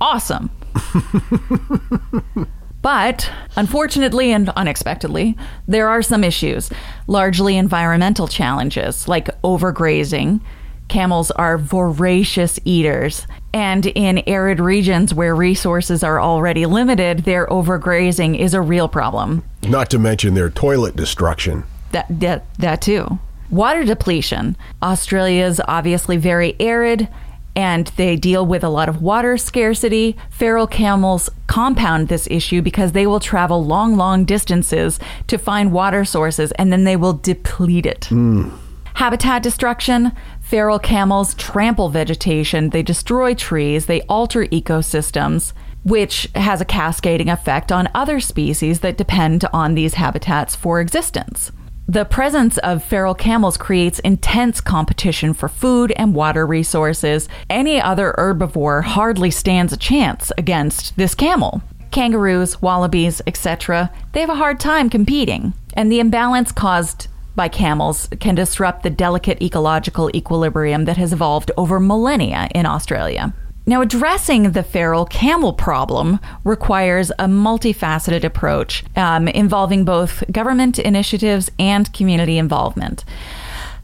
awesome. 0.00 0.50
but 2.82 3.30
unfortunately 3.56 4.32
and 4.32 4.48
unexpectedly, 4.50 5.36
there 5.66 5.88
are 5.88 6.02
some 6.02 6.22
issues, 6.22 6.70
largely 7.06 7.56
environmental 7.56 8.28
challenges 8.28 9.08
like 9.08 9.26
overgrazing. 9.42 10.40
Camels 10.88 11.30
are 11.32 11.58
voracious 11.58 12.60
eaters, 12.64 13.26
and 13.56 13.86
in 13.86 14.18
arid 14.26 14.60
regions 14.60 15.14
where 15.14 15.34
resources 15.34 16.02
are 16.02 16.20
already 16.20 16.66
limited, 16.66 17.20
their 17.20 17.46
overgrazing 17.46 18.38
is 18.38 18.52
a 18.52 18.60
real 18.60 18.86
problem. 18.86 19.42
Not 19.62 19.88
to 19.90 19.98
mention 19.98 20.34
their 20.34 20.50
toilet 20.50 20.94
destruction. 20.94 21.64
That, 21.92 22.04
that, 22.20 22.44
that 22.58 22.82
too. 22.82 23.18
Water 23.48 23.82
depletion. 23.82 24.58
Australia 24.82 25.46
is 25.46 25.62
obviously 25.66 26.18
very 26.18 26.54
arid 26.60 27.08
and 27.54 27.86
they 27.96 28.16
deal 28.16 28.44
with 28.44 28.62
a 28.62 28.68
lot 28.68 28.90
of 28.90 29.00
water 29.00 29.38
scarcity. 29.38 30.18
Feral 30.28 30.66
camels 30.66 31.30
compound 31.46 32.08
this 32.08 32.28
issue 32.30 32.60
because 32.60 32.92
they 32.92 33.06
will 33.06 33.20
travel 33.20 33.64
long, 33.64 33.96
long 33.96 34.26
distances 34.26 35.00
to 35.28 35.38
find 35.38 35.72
water 35.72 36.04
sources 36.04 36.52
and 36.52 36.70
then 36.70 36.84
they 36.84 36.96
will 36.96 37.14
deplete 37.14 37.86
it. 37.86 38.04
Hmm. 38.04 38.50
Habitat 38.96 39.42
destruction. 39.42 40.12
Feral 40.46 40.78
camels 40.78 41.34
trample 41.34 41.88
vegetation, 41.88 42.70
they 42.70 42.84
destroy 42.84 43.34
trees, 43.34 43.86
they 43.86 44.02
alter 44.02 44.44
ecosystems, 44.46 45.52
which 45.82 46.28
has 46.36 46.60
a 46.60 46.64
cascading 46.64 47.28
effect 47.28 47.72
on 47.72 47.88
other 47.92 48.20
species 48.20 48.78
that 48.78 48.96
depend 48.96 49.44
on 49.52 49.74
these 49.74 49.94
habitats 49.94 50.54
for 50.54 50.80
existence. 50.80 51.50
The 51.88 52.04
presence 52.04 52.58
of 52.58 52.84
feral 52.84 53.12
camels 53.12 53.56
creates 53.56 53.98
intense 53.98 54.60
competition 54.60 55.34
for 55.34 55.48
food 55.48 55.92
and 55.96 56.14
water 56.14 56.46
resources. 56.46 57.28
Any 57.50 57.80
other 57.80 58.14
herbivore 58.16 58.84
hardly 58.84 59.32
stands 59.32 59.72
a 59.72 59.76
chance 59.76 60.30
against 60.38 60.96
this 60.96 61.16
camel. 61.16 61.60
Kangaroos, 61.90 62.62
wallabies, 62.62 63.20
etc., 63.26 63.90
they 64.12 64.20
have 64.20 64.30
a 64.30 64.36
hard 64.36 64.60
time 64.60 64.90
competing. 64.90 65.54
And 65.74 65.90
the 65.90 65.98
imbalance 65.98 66.52
caused 66.52 67.08
by 67.36 67.48
camels 67.48 68.08
can 68.18 68.34
disrupt 68.34 68.82
the 68.82 68.90
delicate 68.90 69.42
ecological 69.42 70.10
equilibrium 70.16 70.86
that 70.86 70.96
has 70.96 71.12
evolved 71.12 71.50
over 71.56 71.78
millennia 71.78 72.48
in 72.54 72.66
Australia. 72.66 73.34
Now, 73.68 73.80
addressing 73.80 74.52
the 74.52 74.62
feral 74.62 75.04
camel 75.06 75.52
problem 75.52 76.20
requires 76.44 77.10
a 77.10 77.26
multifaceted 77.26 78.22
approach 78.22 78.84
um, 78.94 79.26
involving 79.26 79.84
both 79.84 80.22
government 80.30 80.78
initiatives 80.78 81.50
and 81.58 81.92
community 81.92 82.38
involvement. 82.38 83.04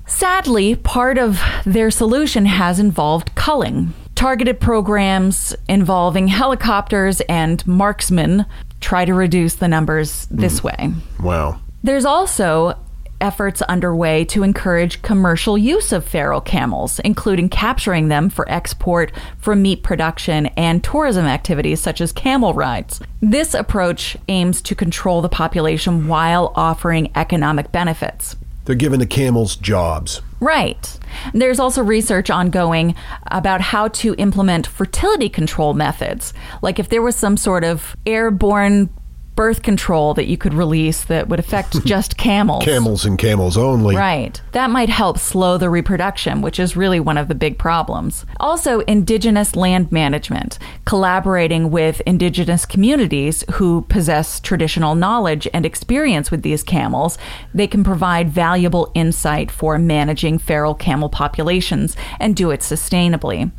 Sadly, 0.07 0.77
part 0.77 1.19
of 1.19 1.41
their 1.65 1.91
solution 1.91 2.47
has 2.47 2.79
involved 2.79 3.35
culling. 3.35 3.93
Targeted 4.15 4.61
programs 4.61 5.55
involving 5.69 6.29
helicopters 6.29 7.21
and 7.23 7.67
marksmen 7.67 8.47
try 8.81 9.05
to 9.05 9.15
reduce 9.15 9.57
the 9.57 9.69
numbers 9.69 10.29
this 10.31 10.63
way. 10.63 10.93
Wow. 11.21 11.61
There's 11.83 12.05
also 12.05 12.79
efforts 13.23 13.63
underway 13.63 14.25
to 14.27 14.43
encourage 14.43 15.01
commercial 15.01 15.57
use 15.57 15.93
of 15.93 16.05
feral 16.05 16.43
camels, 16.43 16.99
including 16.99 17.49
capturing 17.49 18.09
them 18.09 18.29
for 18.29 18.47
export 18.51 19.13
for 19.39 19.57
meat 19.57 19.83
production 19.83 20.47
and 20.49 20.85
tourism 20.85 21.25
activities 21.25 21.81
such 21.81 22.03
as 22.03 22.13
camel 22.13 22.53
rides. 22.53 23.01
This 23.23 23.55
approach 23.55 24.17
aims 24.29 24.61
to 24.63 24.75
control 24.75 25.23
the 25.23 25.29
population 25.29 26.09
while 26.09 26.53
offering 26.57 27.11
economic 27.15 27.73
benefits. 27.73 28.37
They're 28.65 28.77
giving 28.77 29.01
the 29.01 29.07
camels 29.07 29.57
jobs. 29.57 30.21
Right. 30.41 30.99
There's 31.33 31.59
also 31.59 31.83
research 31.83 32.31
ongoing 32.31 32.95
about 33.29 33.61
how 33.61 33.89
to 33.89 34.15
implement 34.19 34.67
fertility 34.67 35.29
control 35.29 35.75
methods. 35.75 36.33
Like 36.63 36.79
if 36.79 36.89
there 36.89 37.03
was 37.03 37.17
some 37.17 37.37
sort 37.37 37.65
of 37.65 37.97
airborne 38.07 38.91
birth 39.35 39.63
control 39.63 40.15
that 40.15 40.27
you 40.27 40.37
could 40.37 40.55
release 40.55 41.05
that 41.05 41.29
would 41.29 41.39
affect 41.39 41.85
just 41.85 42.17
camels. 42.17 42.65
Camels 42.65 43.05
and 43.05 43.19
camels 43.19 43.57
only. 43.57 43.97
Right. 43.97 44.41
That 44.53 44.71
might 44.71 44.89
help 44.89 45.19
slow 45.19 45.59
the 45.59 45.71
reproduction, 45.71 46.43
which 46.43 46.59
is 46.59 46.77
really 46.77 47.01
one 47.01 47.19
of 47.19 47.29
the 47.29 47.35
big 47.35 47.59
problems. 47.59 48.27
Also, 48.39 48.81
indigenous 48.81 49.57
land 49.57 49.91
management, 49.91 50.59
collaborating 50.85 51.71
with 51.71 52.01
indigenous 52.03 52.67
communities 52.67 53.45
who 53.55 53.83
possess 53.89 54.41
traditional 54.41 54.95
knowledge 54.95 55.49
and 55.55 55.65
experience 55.65 56.31
with 56.31 56.43
these 56.43 56.63
camels, 56.63 57.19
they 57.55 57.67
can 57.67 57.83
provide 57.85 58.31
valuable 58.31 58.91
insight 58.95 59.51
for 59.51 59.79
managing 59.79 60.39
feral 60.39 60.75
camel 60.75 61.09
populations 61.09 61.97
and 62.21 62.37
do 62.37 62.51
it 62.51 62.61
sustainably. 62.61 63.51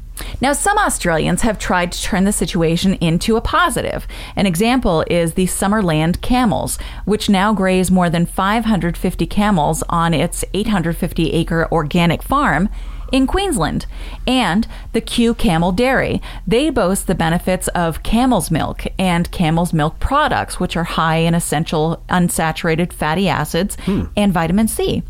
Now, 0.41 0.53
some 0.53 0.77
Australians 0.77 1.41
have 1.41 1.57
tried 1.57 1.91
to 1.91 2.01
turn 2.01 2.23
the 2.23 2.31
situation 2.31 2.95
into 2.95 3.35
a 3.35 3.41
positive. 3.41 4.07
An 4.35 4.45
example 4.45 5.03
is 5.09 5.33
the 5.33 5.45
Summerland 5.45 6.21
camels, 6.21 6.77
which 7.05 7.29
now 7.29 7.53
graze 7.53 7.89
more 7.89 8.09
than 8.09 8.25
550 8.25 9.25
camels 9.25 9.83
on 9.89 10.13
its 10.13 10.45
850 10.53 11.33
acre 11.33 11.67
organic 11.71 12.21
farm 12.21 12.69
in 13.13 13.27
Queensland, 13.27 13.85
and 14.25 14.67
the 14.91 14.99
Q 14.99 15.35
Camel 15.35 15.71
Dairy. 15.71 16.19
They 16.47 16.71
boast 16.71 17.05
the 17.05 17.13
benefits 17.13 17.67
of 17.69 18.01
camel's 18.01 18.49
milk 18.49 18.85
and 18.97 19.31
camel's 19.31 19.71
milk 19.71 19.99
products, 19.99 20.59
which 20.59 20.75
are 20.75 20.83
high 20.83 21.17
in 21.17 21.35
essential 21.35 22.03
unsaturated 22.09 22.91
fatty 22.91 23.29
acids 23.29 23.77
hmm. 23.85 24.05
and 24.17 24.33
vitamin 24.33 24.67
C. 24.67 25.03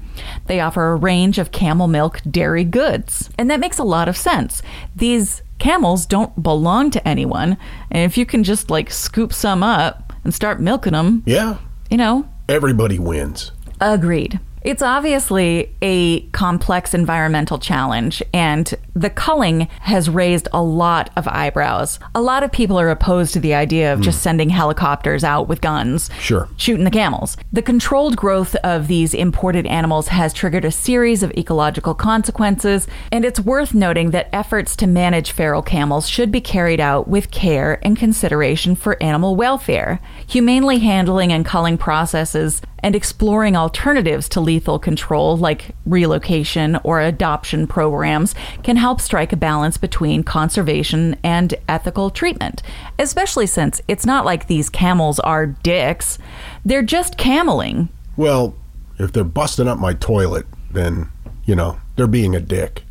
They 0.47 0.59
offer 0.59 0.91
a 0.91 0.95
range 0.95 1.37
of 1.37 1.51
camel 1.51 1.87
milk 1.87 2.21
dairy 2.29 2.63
goods, 2.63 3.29
and 3.37 3.49
that 3.49 3.59
makes 3.59 3.77
a 3.79 3.83
lot 3.83 4.07
of 4.09 4.17
sense. 4.17 4.61
These 4.95 5.41
camels 5.59 6.05
don't 6.05 6.41
belong 6.43 6.91
to 6.91 7.07
anyone, 7.07 7.57
and 7.91 8.03
if 8.09 8.17
you 8.17 8.25
can 8.25 8.43
just 8.43 8.69
like 8.69 8.91
scoop 8.91 9.33
some 9.33 9.63
up 9.63 10.13
and 10.23 10.33
start 10.33 10.59
milking 10.61 10.93
them, 10.93 11.23
Yeah. 11.25 11.57
you 11.89 11.97
know, 11.97 12.27
Everybody 12.49 12.99
wins. 12.99 13.51
Agreed. 13.79 14.39
It's 14.63 14.81
obviously 14.81 15.75
a 15.81 16.21
complex 16.27 16.93
environmental 16.93 17.59
challenge, 17.59 18.23
and 18.33 18.73
the 18.95 19.09
culling 19.09 19.67
has 19.81 20.09
raised 20.09 20.47
a 20.53 20.63
lot 20.63 21.09
of 21.17 21.27
eyebrows. 21.27 21.99
A 22.15 22.21
lot 22.21 22.43
of 22.43 22.51
people 22.51 22.79
are 22.79 22.89
opposed 22.89 23.33
to 23.33 23.41
the 23.41 23.53
idea 23.53 23.91
of 23.91 23.99
just 23.99 24.19
hmm. 24.19 24.23
sending 24.23 24.49
helicopters 24.49 25.25
out 25.25 25.49
with 25.49 25.59
guns, 25.59 26.09
Sure. 26.19 26.47
shooting 26.55 26.85
the 26.85 26.91
camels. 26.91 27.35
The 27.51 27.61
controlled 27.61 28.15
growth 28.15 28.55
of 28.57 28.87
these 28.87 29.13
imported 29.13 29.65
animals 29.65 30.07
has 30.07 30.31
triggered 30.33 30.63
a 30.63 30.71
series 30.71 31.23
of 31.23 31.31
ecological 31.31 31.93
consequences, 31.93 32.87
and 33.11 33.25
it's 33.25 33.41
worth 33.41 33.73
noting 33.73 34.11
that 34.11 34.29
efforts 34.31 34.77
to 34.77 34.87
manage 34.87 35.33
feral 35.33 35.61
camels 35.61 36.07
should 36.07 36.31
be 36.31 36.39
carried 36.39 36.79
out 36.79 37.09
with 37.09 37.31
care 37.31 37.79
and 37.83 37.97
consideration 37.97 38.75
for 38.75 39.01
animal 39.03 39.35
welfare. 39.35 39.99
Humanely 40.25 40.79
handling 40.79 41.33
and 41.33 41.45
culling 41.45 41.77
processes 41.77 42.61
and 42.83 42.95
exploring 42.95 43.55
alternatives 43.55 44.29
to 44.29 44.41
lethal 44.41 44.77
control 44.77 45.37
like 45.37 45.71
relocation 45.85 46.75
or 46.83 46.99
adoption 46.99 47.65
programs 47.65 48.35
can 48.61 48.75
help 48.75 48.99
strike 49.01 49.33
a 49.33 49.37
balance 49.37 49.77
between 49.77 50.23
conservation 50.23 51.15
and 51.23 51.55
ethical 51.67 52.09
treatment, 52.09 52.61
especially 52.99 53.47
since 53.47 53.81
it's 53.87 54.05
not 54.05 54.25
like 54.25 54.47
these 54.47 54.69
camels 54.69 55.19
are 55.21 55.47
dicks. 55.47 56.19
They're 56.65 56.83
just 56.83 57.17
cameling. 57.17 57.89
Well, 58.17 58.55
If 58.99 59.11
they're 59.11 59.23
busting 59.23 59.67
up 59.67 59.79
my 59.79 59.93
toilet, 59.95 60.45
then, 60.71 61.09
you 61.45 61.55
know, 61.55 61.79
they're 61.95 62.05
being 62.05 62.35
a 62.35 62.39
dick. 62.39 62.83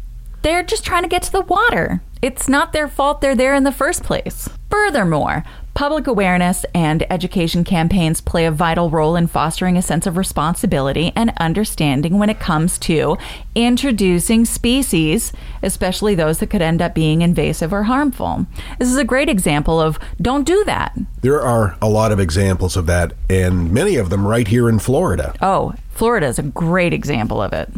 They're 0.42 0.64
just 0.64 0.84
trying 0.84 1.04
to 1.04 1.08
get 1.08 1.22
to 1.22 1.32
the 1.32 1.42
water. 1.42 2.02
It's 2.20 2.48
not 2.48 2.72
their 2.72 2.88
fault 2.88 3.20
they're 3.20 3.36
there 3.36 3.54
in 3.54 3.62
the 3.62 3.70
first 3.72 4.02
place. 4.02 4.48
Furthermore, 4.68 5.44
public 5.74 6.06
awareness 6.06 6.64
and 6.74 7.04
education 7.10 7.64
campaigns 7.64 8.20
play 8.20 8.44
a 8.44 8.50
vital 8.50 8.90
role 8.90 9.16
in 9.16 9.26
fostering 9.26 9.76
a 9.76 9.82
sense 9.82 10.06
of 10.06 10.16
responsibility 10.16 11.12
and 11.16 11.32
understanding 11.38 12.18
when 12.18 12.28
it 12.28 12.38
comes 12.38 12.78
to 12.78 13.16
introducing 13.54 14.44
species, 14.44 15.32
especially 15.62 16.14
those 16.14 16.38
that 16.38 16.50
could 16.50 16.62
end 16.62 16.82
up 16.82 16.94
being 16.94 17.22
invasive 17.22 17.72
or 17.72 17.84
harmful. 17.84 18.46
This 18.78 18.88
is 18.88 18.98
a 18.98 19.04
great 19.04 19.28
example 19.28 19.80
of 19.80 19.98
don't 20.20 20.44
do 20.44 20.62
that. 20.64 20.96
There 21.22 21.40
are 21.40 21.76
a 21.80 21.88
lot 21.88 22.12
of 22.12 22.20
examples 22.20 22.76
of 22.76 22.86
that, 22.86 23.14
and 23.30 23.72
many 23.72 23.96
of 23.96 24.10
them 24.10 24.26
right 24.26 24.48
here 24.48 24.68
in 24.68 24.78
Florida. 24.78 25.34
Oh, 25.40 25.74
Florida 25.90 26.26
is 26.26 26.38
a 26.38 26.42
great 26.42 26.92
example 26.92 27.40
of 27.40 27.52
it. 27.52 27.68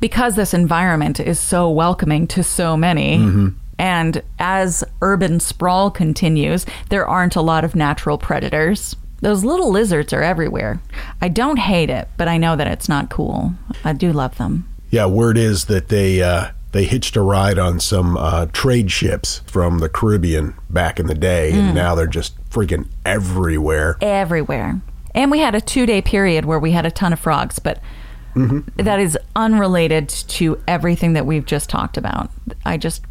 Because 0.00 0.36
this 0.36 0.52
environment 0.52 1.20
is 1.20 1.38
so 1.38 1.70
welcoming 1.70 2.26
to 2.28 2.42
so 2.42 2.76
many. 2.76 3.18
Mm-hmm. 3.18 3.48
And 3.78 4.22
as 4.38 4.84
urban 5.00 5.40
sprawl 5.40 5.90
continues, 5.90 6.66
there 6.88 7.06
aren't 7.06 7.36
a 7.36 7.40
lot 7.40 7.64
of 7.64 7.74
natural 7.74 8.18
predators. 8.18 8.96
Those 9.20 9.44
little 9.44 9.70
lizards 9.70 10.12
are 10.12 10.22
everywhere. 10.22 10.80
I 11.20 11.28
don't 11.28 11.58
hate 11.58 11.90
it, 11.90 12.08
but 12.16 12.28
I 12.28 12.38
know 12.38 12.56
that 12.56 12.66
it's 12.66 12.88
not 12.88 13.10
cool. 13.10 13.54
I 13.84 13.92
do 13.92 14.12
love 14.12 14.36
them. 14.36 14.68
Yeah, 14.90 15.06
word 15.06 15.38
is 15.38 15.66
that 15.66 15.88
they 15.88 16.22
uh, 16.22 16.50
they 16.72 16.84
hitched 16.84 17.16
a 17.16 17.22
ride 17.22 17.58
on 17.58 17.80
some 17.80 18.16
uh, 18.16 18.46
trade 18.46 18.90
ships 18.90 19.42
from 19.46 19.78
the 19.78 19.88
Caribbean 19.88 20.54
back 20.70 20.98
in 20.98 21.06
the 21.06 21.14
day, 21.14 21.52
and 21.52 21.74
now 21.74 21.94
they're 21.94 22.06
just 22.06 22.36
freaking 22.50 22.88
everywhere. 23.06 23.96
Everywhere. 24.00 24.80
And 25.14 25.30
we 25.30 25.38
had 25.38 25.54
a 25.54 25.60
two 25.60 25.86
day 25.86 26.02
period 26.02 26.44
where 26.44 26.58
we 26.58 26.72
had 26.72 26.86
a 26.86 26.90
ton 26.90 27.12
of 27.12 27.20
frogs, 27.20 27.58
but 27.58 27.80
that 28.34 28.98
is 28.98 29.18
unrelated 29.36 30.08
to 30.08 30.62
everything 30.66 31.12
that 31.12 31.26
we've 31.26 31.44
just 31.44 31.68
talked 31.68 31.96
about. 31.98 32.30
I 32.64 32.78
just 32.78 33.02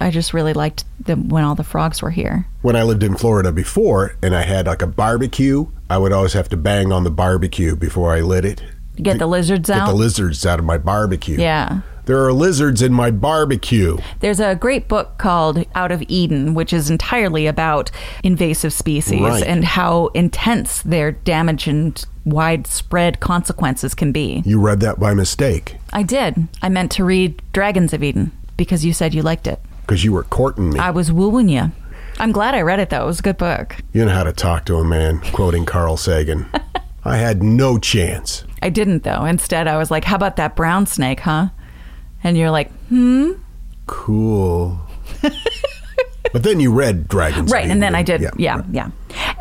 I 0.00 0.10
just 0.10 0.32
really 0.32 0.52
liked 0.52 0.84
the, 1.00 1.14
when 1.16 1.44
all 1.44 1.54
the 1.54 1.64
frogs 1.64 2.00
were 2.02 2.10
here. 2.10 2.46
When 2.62 2.76
I 2.76 2.82
lived 2.84 3.02
in 3.02 3.16
Florida 3.16 3.50
before, 3.52 4.16
and 4.22 4.34
I 4.34 4.42
had 4.42 4.66
like 4.66 4.82
a 4.82 4.86
barbecue, 4.86 5.66
I 5.90 5.98
would 5.98 6.12
always 6.12 6.32
have 6.34 6.48
to 6.50 6.56
bang 6.56 6.92
on 6.92 7.04
the 7.04 7.10
barbecue 7.10 7.74
before 7.76 8.12
I 8.14 8.20
lit 8.20 8.44
it. 8.44 8.62
Get 8.96 9.18
the 9.18 9.26
lizards 9.26 9.68
Get 9.68 9.78
out. 9.78 9.86
the 9.88 9.94
lizards 9.94 10.44
out 10.46 10.58
of 10.58 10.64
my 10.64 10.78
barbecue. 10.78 11.38
yeah. 11.38 11.80
There 12.06 12.24
are 12.24 12.32
lizards 12.32 12.80
in 12.80 12.94
my 12.94 13.10
barbecue. 13.10 13.98
There's 14.20 14.40
a 14.40 14.54
great 14.54 14.88
book 14.88 15.18
called 15.18 15.66
Out 15.74 15.92
of 15.92 16.02
Eden, 16.08 16.54
which 16.54 16.72
is 16.72 16.88
entirely 16.88 17.46
about 17.46 17.90
invasive 18.24 18.72
species 18.72 19.20
Right. 19.20 19.42
and 19.44 19.62
how 19.62 20.06
intense 20.14 20.80
their 20.80 21.12
damage 21.12 21.68
and 21.68 22.02
widespread 22.24 23.20
consequences 23.20 23.94
can 23.94 24.10
be. 24.12 24.42
You 24.46 24.58
read 24.58 24.80
that 24.80 24.98
by 24.98 25.12
mistake 25.12 25.76
I 25.92 26.02
did. 26.02 26.48
I 26.62 26.70
meant 26.70 26.92
to 26.92 27.04
read 27.04 27.42
Dragons 27.52 27.92
of 27.92 28.02
Eden 28.02 28.32
because 28.56 28.86
you 28.86 28.94
said 28.94 29.12
you 29.12 29.20
liked 29.22 29.46
it. 29.46 29.60
Because 29.88 30.04
you 30.04 30.12
were 30.12 30.24
courting 30.24 30.70
me. 30.70 30.78
I 30.78 30.90
was 30.90 31.10
wooing 31.10 31.48
you. 31.48 31.72
I'm 32.18 32.30
glad 32.30 32.54
I 32.54 32.60
read 32.60 32.78
it 32.78 32.90
though. 32.90 33.04
It 33.04 33.06
was 33.06 33.20
a 33.20 33.22
good 33.22 33.38
book. 33.38 33.76
you 33.92 34.04
know 34.04 34.12
how 34.12 34.24
to 34.24 34.32
talk 34.32 34.66
to 34.66 34.76
a 34.76 34.84
man, 34.84 35.20
quoting 35.32 35.64
Carl 35.64 35.96
Sagan. 35.96 36.46
I 37.04 37.16
had 37.16 37.42
no 37.42 37.78
chance. 37.78 38.44
I 38.60 38.68
didn't 38.68 39.02
though. 39.02 39.24
Instead, 39.24 39.66
I 39.66 39.78
was 39.78 39.90
like, 39.90 40.04
"How 40.04 40.16
about 40.16 40.36
that 40.36 40.54
brown 40.54 40.84
snake, 40.86 41.20
huh?" 41.20 41.48
And 42.22 42.36
you're 42.36 42.50
like, 42.50 42.70
"Hmm." 42.88 43.32
Cool. 43.86 44.78
but 46.32 46.42
then 46.42 46.60
you 46.60 46.70
read 46.70 47.08
Dragons. 47.08 47.50
Right, 47.50 47.70
and 47.70 47.82
then 47.82 47.94
I 47.94 48.02
did. 48.02 48.20
Yeah, 48.36 48.56
right. 48.56 48.64
yeah. 48.70 48.90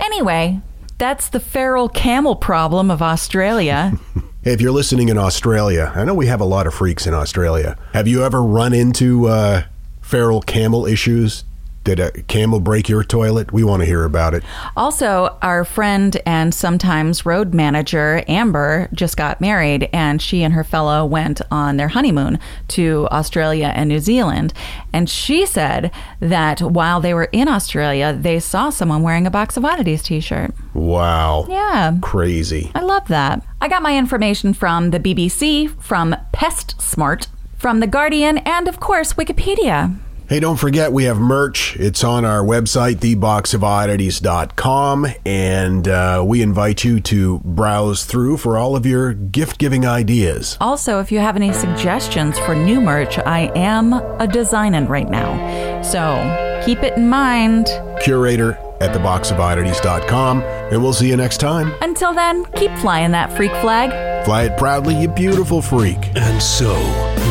Anyway, 0.02 0.62
that's 0.98 1.28
the 1.30 1.42
feral 1.42 1.90
camel 1.90 2.36
problem 2.36 2.90
of 2.90 3.02
Australia. 3.02 3.94
Hey, 4.44 4.54
if 4.54 4.62
you're 4.62 4.72
listening 4.72 5.10
in 5.10 5.18
Australia, 5.18 5.92
I 5.94 6.06
know 6.06 6.14
we 6.14 6.28
have 6.28 6.40
a 6.40 6.46
lot 6.46 6.68
of 6.68 6.74
freaks 6.74 7.06
in 7.06 7.14
Australia. 7.14 7.78
Have 7.92 8.08
you 8.08 8.24
ever 8.24 8.42
run 8.42 8.72
into 8.72 9.28
uh, 9.28 9.64
feral 10.08 10.42
camel 10.42 10.86
issues? 10.86 11.44
Did 11.84 12.00
a 12.02 12.12
camel 12.24 12.60
break 12.60 12.90
your 12.90 13.04
toilet? 13.04 13.54
We 13.54 13.64
want 13.64 13.82
to 13.82 13.86
hear 13.86 14.04
about 14.04 14.34
it. 14.34 14.44
Also, 14.76 15.38
our 15.42 15.64
friend 15.64 16.20
and 16.26 16.54
sometimes 16.54 17.26
road 17.26 17.54
manager, 17.54 18.24
Amber, 18.28 18.90
just 18.92 19.16
got 19.16 19.40
married, 19.40 19.90
and 19.94 20.22
she 20.22 20.44
and 20.44 20.54
her 20.54 20.66
fellow 20.66 21.06
went 21.06 21.42
on 21.50 21.78
their 21.78 21.88
honeymoon 21.88 22.40
to 22.70 23.08
Australia 23.10 23.72
and 23.74 23.88
New 23.88 24.00
Zealand. 24.00 24.54
And 24.92 25.10
she 25.10 25.46
said 25.46 25.92
that 26.20 26.62
while 26.62 27.00
they 27.00 27.14
were 27.14 27.30
in 27.32 27.48
Australia, 27.48 28.18
they 28.20 28.42
saw 28.42 28.70
someone 28.70 29.02
wearing 29.02 29.26
a 29.26 29.32
Box 29.32 29.56
of 29.56 29.64
Oddities 29.64 30.04
t 30.04 30.20
shirt. 30.20 30.54
Wow. 30.74 31.46
Yeah. 31.48 31.98
Crazy. 32.02 32.70
I 32.76 32.82
love 32.82 33.08
that. 33.08 33.46
I 33.62 33.70
got 33.70 33.82
my 33.82 33.98
information 33.98 34.54
from 34.54 34.92
the 34.92 35.00
BBC, 35.00 35.70
from 35.82 36.16
Pest 36.34 36.82
Smart, 36.82 37.28
from 37.58 37.80
The 37.80 37.88
Guardian, 37.88 38.38
and 38.40 38.68
of 38.68 38.80
course, 38.80 39.14
Wikipedia. 39.14 39.98
Hey, 40.30 40.42
don't 40.42 40.58
forget 40.58 40.92
we 40.92 41.06
have 41.06 41.20
merch. 41.20 41.78
It's 41.78 42.04
on 42.04 42.26
our 42.26 42.44
website, 42.44 42.96
theboxofoddities.com, 42.96 45.08
and 45.26 45.88
uh, 45.88 46.22
we 46.28 46.42
invite 46.42 46.84
you 46.84 47.00
to 47.00 47.40
browse 47.40 48.04
through 48.04 48.36
for 48.36 48.58
all 48.58 48.76
of 48.76 48.86
your 48.86 49.14
gift 49.14 49.58
giving 49.58 49.86
ideas. 49.86 50.58
Also, 50.60 51.00
if 51.00 51.14
you 51.14 51.20
have 51.20 51.38
any 51.38 51.54
suggestions 51.54 52.38
for 52.40 52.56
new 52.56 52.82
merch, 52.82 53.18
I 53.20 53.54
am 53.56 53.94
a 53.94 54.28
designing 54.28 54.88
right 54.88 55.10
now. 55.10 55.82
So 55.82 56.62
keep 56.66 56.80
it 56.80 56.98
in 56.98 57.08
mind. 57.08 57.68
Curator 58.02 58.56
at 58.82 58.94
theboxofoddities.com, 58.94 60.42
and 60.42 60.84
we'll 60.84 60.92
see 60.92 61.08
you 61.08 61.16
next 61.16 61.38
time. 61.38 61.74
Until 61.82 62.14
then, 62.14 62.44
keep 62.58 62.72
flying 62.80 63.12
that 63.12 63.34
freak 63.38 63.52
flag. 63.62 64.17
Fly 64.28 64.44
it 64.44 64.58
proudly, 64.58 64.94
you 64.94 65.08
beautiful 65.08 65.62
freak. 65.62 66.12
And 66.18 66.44
so, 66.44 66.74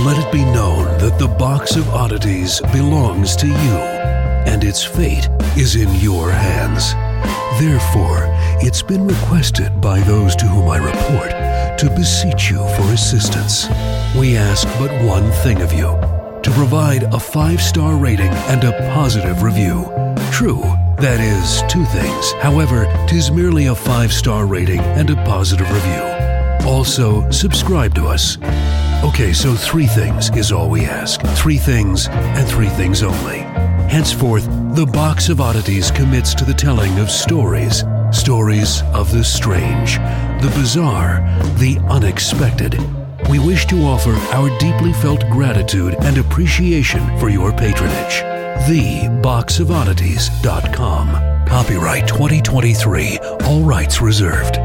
let 0.07 0.17
it 0.17 0.33
be 0.33 0.43
known 0.47 0.87
that 0.97 1.19
the 1.19 1.29
box 1.29 1.77
of 1.77 1.87
oddities 1.91 2.63
belongs 2.73 3.37
to 3.37 3.47
you, 3.47 3.77
and 4.49 4.65
its 4.65 4.83
fate 4.83 5.29
is 5.59 5.77
in 5.77 5.95
your 5.97 6.31
hands. 6.31 6.95
Therefore, 7.61 8.25
it's 8.63 8.81
been 8.81 9.07
requested 9.07 9.79
by 9.79 10.01
those 10.01 10.35
to 10.37 10.47
whom 10.47 10.71
I 10.71 10.79
report 10.79 11.33
to 11.81 11.95
beseech 11.95 12.51
you 12.51 12.67
for 12.77 12.91
assistance. 12.95 13.69
We 14.17 14.39
ask 14.39 14.67
but 14.79 14.91
one 15.05 15.31
thing 15.43 15.61
of 15.61 15.75
you 15.75 16.01
to 16.43 16.51
provide 16.55 17.03
a 17.13 17.21
five 17.21 17.61
star 17.61 17.97
rating 17.97 18.33
and 18.49 18.65
a 18.65 18.73
positive 18.95 19.43
review. 19.43 19.85
True, 20.33 20.63
that 20.97 21.21
is 21.21 21.61
two 21.71 21.85
things. 21.85 22.33
However, 22.41 22.87
tis 23.07 23.31
merely 23.31 23.67
a 23.67 23.75
five 23.75 24.15
star 24.15 24.47
rating 24.47 24.81
and 24.81 25.11
a 25.11 25.17
positive 25.27 25.71
review. 25.71 26.26
Also, 26.67 27.31
subscribe 27.31 27.95
to 27.95 28.07
us. 28.07 28.39
Okay, 29.05 29.33
so 29.33 29.55
three 29.55 29.87
things 29.87 30.31
is 30.37 30.51
all 30.51 30.69
we 30.69 30.85
ask. 30.85 31.21
Three 31.37 31.59
things 31.59 32.09
and 32.09 32.49
three 32.49 32.71
things 32.71 33.05
only. 33.05 33.45
Henceforth, 33.89 34.49
the 34.75 34.85
Box 34.85 35.29
of 35.29 35.41
Oddities 35.41 35.93
commits 35.93 36.35
to 36.35 36.45
the 36.45 36.53
telling 36.53 36.99
of 36.99 37.09
stories. 37.09 37.85
Stories 38.11 38.83
of 38.95 39.13
the 39.13 39.23
strange, 39.23 39.99
the 40.43 40.53
bizarre, 40.57 41.21
the 41.59 41.79
unexpected. 41.89 42.77
We 43.31 43.39
wish 43.39 43.67
to 43.67 43.85
offer 43.85 44.11
our 44.35 44.49
deeply 44.59 44.93
felt 44.93 45.21
gratitude 45.31 45.95
and 46.01 46.19
appreciation 46.19 47.17
for 47.19 47.29
your 47.29 47.53
patronage. 47.53 48.25
TheBoxOfOddities.com. 48.69 51.47
Copyright 51.47 52.09
2023. 52.09 53.19
All 53.45 53.63
rights 53.63 54.01
reserved. 54.01 54.59